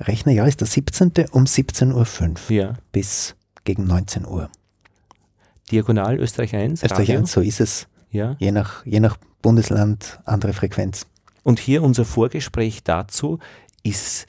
rechne. 0.00 0.32
Ja, 0.32 0.46
ist 0.46 0.60
der 0.60 0.66
17. 0.66 1.12
um 1.30 1.44
17.05 1.44 1.92
Uhr 1.94 2.56
ja. 2.56 2.74
bis 2.92 3.36
gegen 3.64 3.86
19 3.86 4.26
Uhr. 4.26 4.50
Diagonal 5.70 6.18
Österreich 6.18 6.54
1. 6.54 6.82
Österreich 6.82 7.08
Radio. 7.08 7.20
1, 7.20 7.32
so 7.32 7.40
ist 7.40 7.60
es. 7.60 7.86
Ja. 8.10 8.36
Je 8.38 8.52
nach, 8.52 8.84
je 8.86 9.00
nach 9.00 9.16
Bundesland 9.42 10.20
andere 10.24 10.52
Frequenz. 10.52 11.06
Und 11.42 11.58
hier 11.58 11.82
unser 11.82 12.04
Vorgespräch 12.04 12.82
dazu 12.84 13.38
ist 13.82 14.26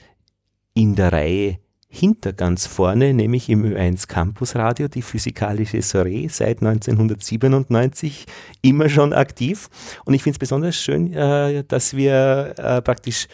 in 0.74 0.94
der 0.94 1.12
Reihe 1.12 1.58
hinter 1.88 2.32
ganz 2.32 2.66
vorne, 2.66 3.14
nämlich 3.14 3.48
im 3.48 3.64
Ö1 3.64 4.06
Campus 4.06 4.54
Radio, 4.54 4.88
die 4.88 5.02
physikalische 5.02 5.80
Soiree 5.80 6.28
seit 6.28 6.60
1997 6.60 8.26
immer 8.60 8.88
schon 8.88 9.12
aktiv. 9.12 9.70
Und 10.04 10.12
ich 10.14 10.22
finde 10.22 10.34
es 10.34 10.38
besonders 10.38 10.76
schön, 10.76 11.12
äh, 11.14 11.64
dass 11.64 11.96
wir 11.96 12.54
äh, 12.58 12.82
praktisch 12.82 13.28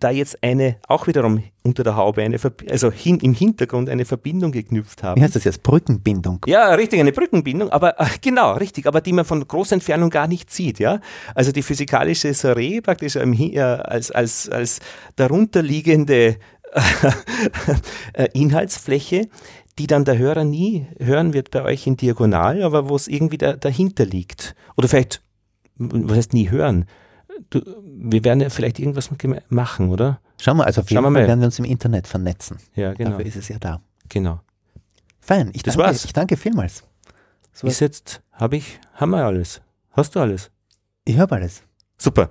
da 0.00 0.10
jetzt 0.10 0.42
eine, 0.42 0.76
auch 0.88 1.06
wiederum 1.06 1.42
unter 1.62 1.82
der 1.82 1.96
Haube, 1.96 2.22
eine, 2.22 2.38
also 2.70 2.90
hin, 2.90 3.18
im 3.20 3.34
Hintergrund 3.34 3.88
eine 3.88 4.04
Verbindung 4.04 4.52
geknüpft 4.52 5.02
haben. 5.02 5.20
Wie 5.20 5.24
heißt 5.24 5.36
das 5.36 5.44
jetzt? 5.44 5.62
Brückenbindung. 5.62 6.44
Ja, 6.46 6.74
richtig, 6.74 7.00
eine 7.00 7.12
Brückenbindung, 7.12 7.70
aber 7.70 8.00
äh, 8.00 8.06
genau, 8.20 8.52
richtig, 8.52 8.86
aber 8.86 9.00
die 9.00 9.12
man 9.12 9.24
von 9.24 9.46
großer 9.46 9.74
Entfernung 9.74 10.10
gar 10.10 10.28
nicht 10.28 10.50
sieht, 10.50 10.78
ja. 10.78 11.00
Also 11.34 11.52
die 11.52 11.62
physikalische 11.62 12.32
Soiree 12.34 12.80
praktisch 12.80 13.16
ähm, 13.16 13.32
äh, 13.32 13.60
als, 13.60 14.10
als, 14.10 14.48
als 14.48 14.80
darunterliegende 15.16 16.36
äh, 18.12 18.28
Inhaltsfläche, 18.32 19.28
die 19.78 19.86
dann 19.86 20.04
der 20.04 20.18
Hörer 20.18 20.44
nie 20.44 20.86
hören 20.98 21.32
wird 21.34 21.50
bei 21.50 21.62
euch 21.62 21.86
in 21.86 21.96
Diagonal, 21.96 22.62
aber 22.62 22.88
wo 22.88 22.96
es 22.96 23.08
irgendwie 23.08 23.38
da, 23.38 23.54
dahinter 23.54 24.06
liegt. 24.06 24.54
Oder 24.76 24.88
vielleicht, 24.88 25.22
was 25.76 26.16
heißt 26.16 26.32
nie 26.32 26.50
hören? 26.50 26.86
Du, 27.50 27.60
wir 27.84 28.24
werden 28.24 28.40
ja 28.40 28.48
vielleicht 28.50 28.78
irgendwas 28.78 29.10
machen, 29.48 29.90
oder? 29.90 30.20
Schauen 30.40 30.56
wir, 30.58 30.66
also 30.66 30.80
auf 30.82 30.90
jeden 30.90 31.02
Schauen 31.02 31.12
wir 31.12 31.16
Fall 31.18 31.22
mal. 31.22 31.28
werden 31.28 31.40
wir 31.40 31.46
uns 31.46 31.58
im 31.58 31.64
Internet 31.64 32.06
vernetzen. 32.06 32.58
Ja, 32.74 32.92
genau. 32.94 33.10
Dafür 33.10 33.26
ist 33.26 33.36
es 33.36 33.48
ja 33.48 33.58
da. 33.58 33.80
genau. 34.08 34.40
Fein, 35.20 35.50
ich 35.54 35.62
Das 35.62 35.74
danke, 35.74 35.88
war's. 35.88 36.04
ich 36.04 36.12
danke 36.12 36.36
vielmals. 36.36 36.84
So, 37.52 37.66
Ist 37.66 37.80
jetzt, 37.80 38.20
habe 38.32 38.56
ich, 38.56 38.78
haben 38.94 39.10
wir 39.10 39.24
alles. 39.24 39.60
Hast 39.92 40.14
du 40.14 40.20
alles? 40.20 40.50
ich 41.04 41.16
höre 41.16 41.30
alles. 41.32 41.62
Super. 41.96 42.30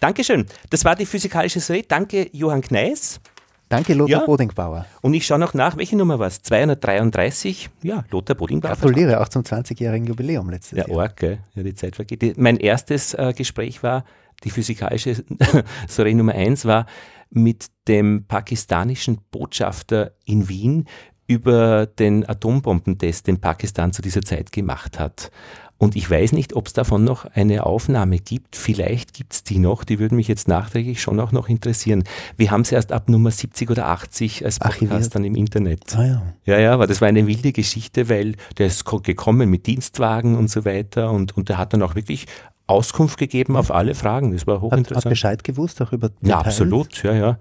Dankeschön. 0.00 0.46
Das 0.70 0.84
war 0.84 0.96
die 0.96 1.06
physikalische 1.06 1.60
Soiree. 1.60 1.84
Danke, 1.86 2.28
Johann 2.32 2.60
Kneis. 2.62 3.20
Danke, 3.68 3.94
Lothar 3.94 4.20
Ja. 4.20 4.26
Bodingbauer. 4.26 4.86
Und 5.00 5.14
ich 5.14 5.24
schaue 5.26 5.38
noch 5.38 5.54
nach, 5.54 5.76
welche 5.76 5.96
Nummer 5.96 6.18
war 6.18 6.26
es? 6.26 6.42
233. 6.42 7.70
Ja, 7.82 8.04
Lothar 8.10 8.34
Bodingbauer. 8.36 8.72
Gratuliere 8.76 9.20
auch 9.20 9.28
zum 9.28 9.42
20-jährigen 9.42 10.06
Jubiläum 10.06 10.50
letztes 10.50 10.78
Ja, 10.78 10.88
Jahr. 10.88 11.08
gell? 11.10 11.38
Ja, 11.54 11.62
die 11.62 11.74
Zeit 11.74 11.96
vergeht. 11.96 12.36
Mein 12.38 12.56
erstes 12.58 13.14
äh, 13.14 13.32
Gespräch 13.36 13.82
war, 13.82 14.04
die 14.44 14.50
physikalische 14.50 15.24
Sorry 15.88 16.14
Nummer 16.14 16.32
eins 16.34 16.64
war 16.64 16.86
mit 17.30 17.66
dem 17.88 18.24
pakistanischen 18.26 19.18
Botschafter 19.30 20.12
in 20.24 20.48
Wien 20.48 20.86
über 21.26 21.86
den 21.86 22.28
Atombombentest, 22.28 23.26
den 23.26 23.40
Pakistan 23.40 23.92
zu 23.92 24.02
dieser 24.02 24.22
Zeit 24.22 24.52
gemacht 24.52 24.98
hat. 24.98 25.30
Und 25.78 25.96
ich 25.96 26.08
weiß 26.08 26.30
nicht, 26.32 26.52
ob 26.54 26.68
es 26.68 26.74
davon 26.74 27.02
noch 27.02 27.24
eine 27.24 27.66
Aufnahme 27.66 28.18
gibt. 28.18 28.54
Vielleicht 28.54 29.14
gibt 29.14 29.32
es 29.32 29.42
die 29.42 29.58
noch. 29.58 29.82
Die 29.82 29.98
würden 29.98 30.14
mich 30.14 30.28
jetzt 30.28 30.46
nachträglich 30.46 31.02
schon 31.02 31.18
auch 31.18 31.32
noch 31.32 31.48
interessieren. 31.48 32.04
Wir 32.36 32.52
haben 32.52 32.62
sie 32.64 32.76
erst 32.76 32.92
ab 32.92 33.08
Nummer 33.08 33.32
70 33.32 33.68
oder 33.68 33.88
80 33.88 34.44
als 34.44 34.60
Podcast 34.60 34.82
Archiviert. 34.84 35.14
dann 35.16 35.24
im 35.24 35.34
Internet. 35.34 35.96
Ah 35.96 36.04
ja. 36.06 36.22
Ja, 36.44 36.58
ja, 36.60 36.72
aber 36.74 36.86
das 36.86 37.00
war 37.00 37.08
eine 37.08 37.26
wilde 37.26 37.50
Geschichte, 37.50 38.08
weil 38.08 38.36
der 38.58 38.66
ist 38.68 38.84
ko- 38.84 39.00
gekommen 39.00 39.50
mit 39.50 39.66
Dienstwagen 39.66 40.36
und 40.36 40.48
so 40.50 40.64
weiter 40.64 41.10
und, 41.10 41.36
und 41.36 41.48
der 41.48 41.58
hat 41.58 41.72
dann 41.72 41.82
auch 41.82 41.96
wirklich 41.96 42.26
Auskunft 42.72 43.18
gegeben 43.18 43.56
auf 43.56 43.70
alle 43.70 43.94
Fragen. 43.94 44.32
Das 44.32 44.46
war 44.46 44.56
Hat, 44.56 44.62
hat 44.62 44.70
hochinteressant. 44.72 45.10
Bescheid 45.10 45.44
gewusst, 45.44 45.80
auch 45.82 45.92
über 45.92 46.08
Ja, 46.22 46.38
Details? 46.38 46.46
absolut, 46.46 47.02
ja, 47.02 47.12
ja. 47.14 47.38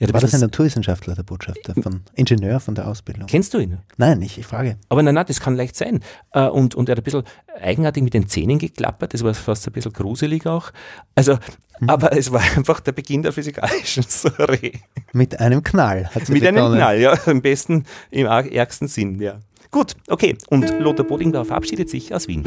Hat 0.00 0.12
War 0.14 0.20
das 0.20 0.34
ein 0.34 0.40
Naturwissenschaftler, 0.40 1.14
der 1.14 1.22
Botschafter, 1.22 1.74
von 1.80 2.00
Ingenieur 2.16 2.58
von 2.58 2.74
der 2.74 2.88
Ausbildung? 2.88 3.26
Kennst 3.28 3.54
du 3.54 3.58
ihn? 3.58 3.78
Nein, 3.98 4.20
ich, 4.22 4.36
ich 4.36 4.44
frage. 4.46 4.76
Aber 4.88 5.00
nein, 5.00 5.14
nein, 5.14 5.26
das 5.28 5.38
kann 5.38 5.54
leicht 5.54 5.76
sein. 5.76 6.00
Äh, 6.32 6.48
Und, 6.48 6.74
und 6.74 6.88
er 6.88 6.94
hat 6.96 6.98
ein 6.98 7.04
bisschen 7.04 7.22
eigenartig 7.60 8.02
mit 8.02 8.12
den 8.12 8.26
Zähnen 8.26 8.58
geklappert, 8.58 9.14
das 9.14 9.22
war 9.22 9.32
fast 9.32 9.64
ein 9.68 9.72
bisschen 9.72 9.92
gruselig 9.92 10.44
auch. 10.46 10.72
Also, 11.14 11.38
Hm. 11.78 11.88
aber 11.88 12.16
es 12.16 12.32
war 12.32 12.40
einfach 12.56 12.80
der 12.80 12.92
Beginn 12.92 13.22
der 13.22 13.32
physikalischen 13.32 14.02
Soiree. 14.08 14.72
Mit 15.12 15.38
einem 15.38 15.62
Knall 15.62 16.06
hat 16.12 16.26
sie 16.26 16.32
Mit 16.32 16.42
einem 16.46 16.56
begonnen. 16.56 16.76
Knall, 16.78 16.98
ja, 17.00 17.16
am 17.26 17.40
besten 17.40 17.84
im 18.10 18.26
ärgsten 18.26 18.88
Sinn, 18.88 19.20
ja. 19.20 19.38
Gut, 19.70 19.94
okay. 20.08 20.36
Und 20.48 20.68
Lothar 20.80 21.06
Bodingbauer 21.06 21.44
verabschiedet 21.44 21.88
sich 21.88 22.12
aus 22.12 22.26
Wien. 22.26 22.44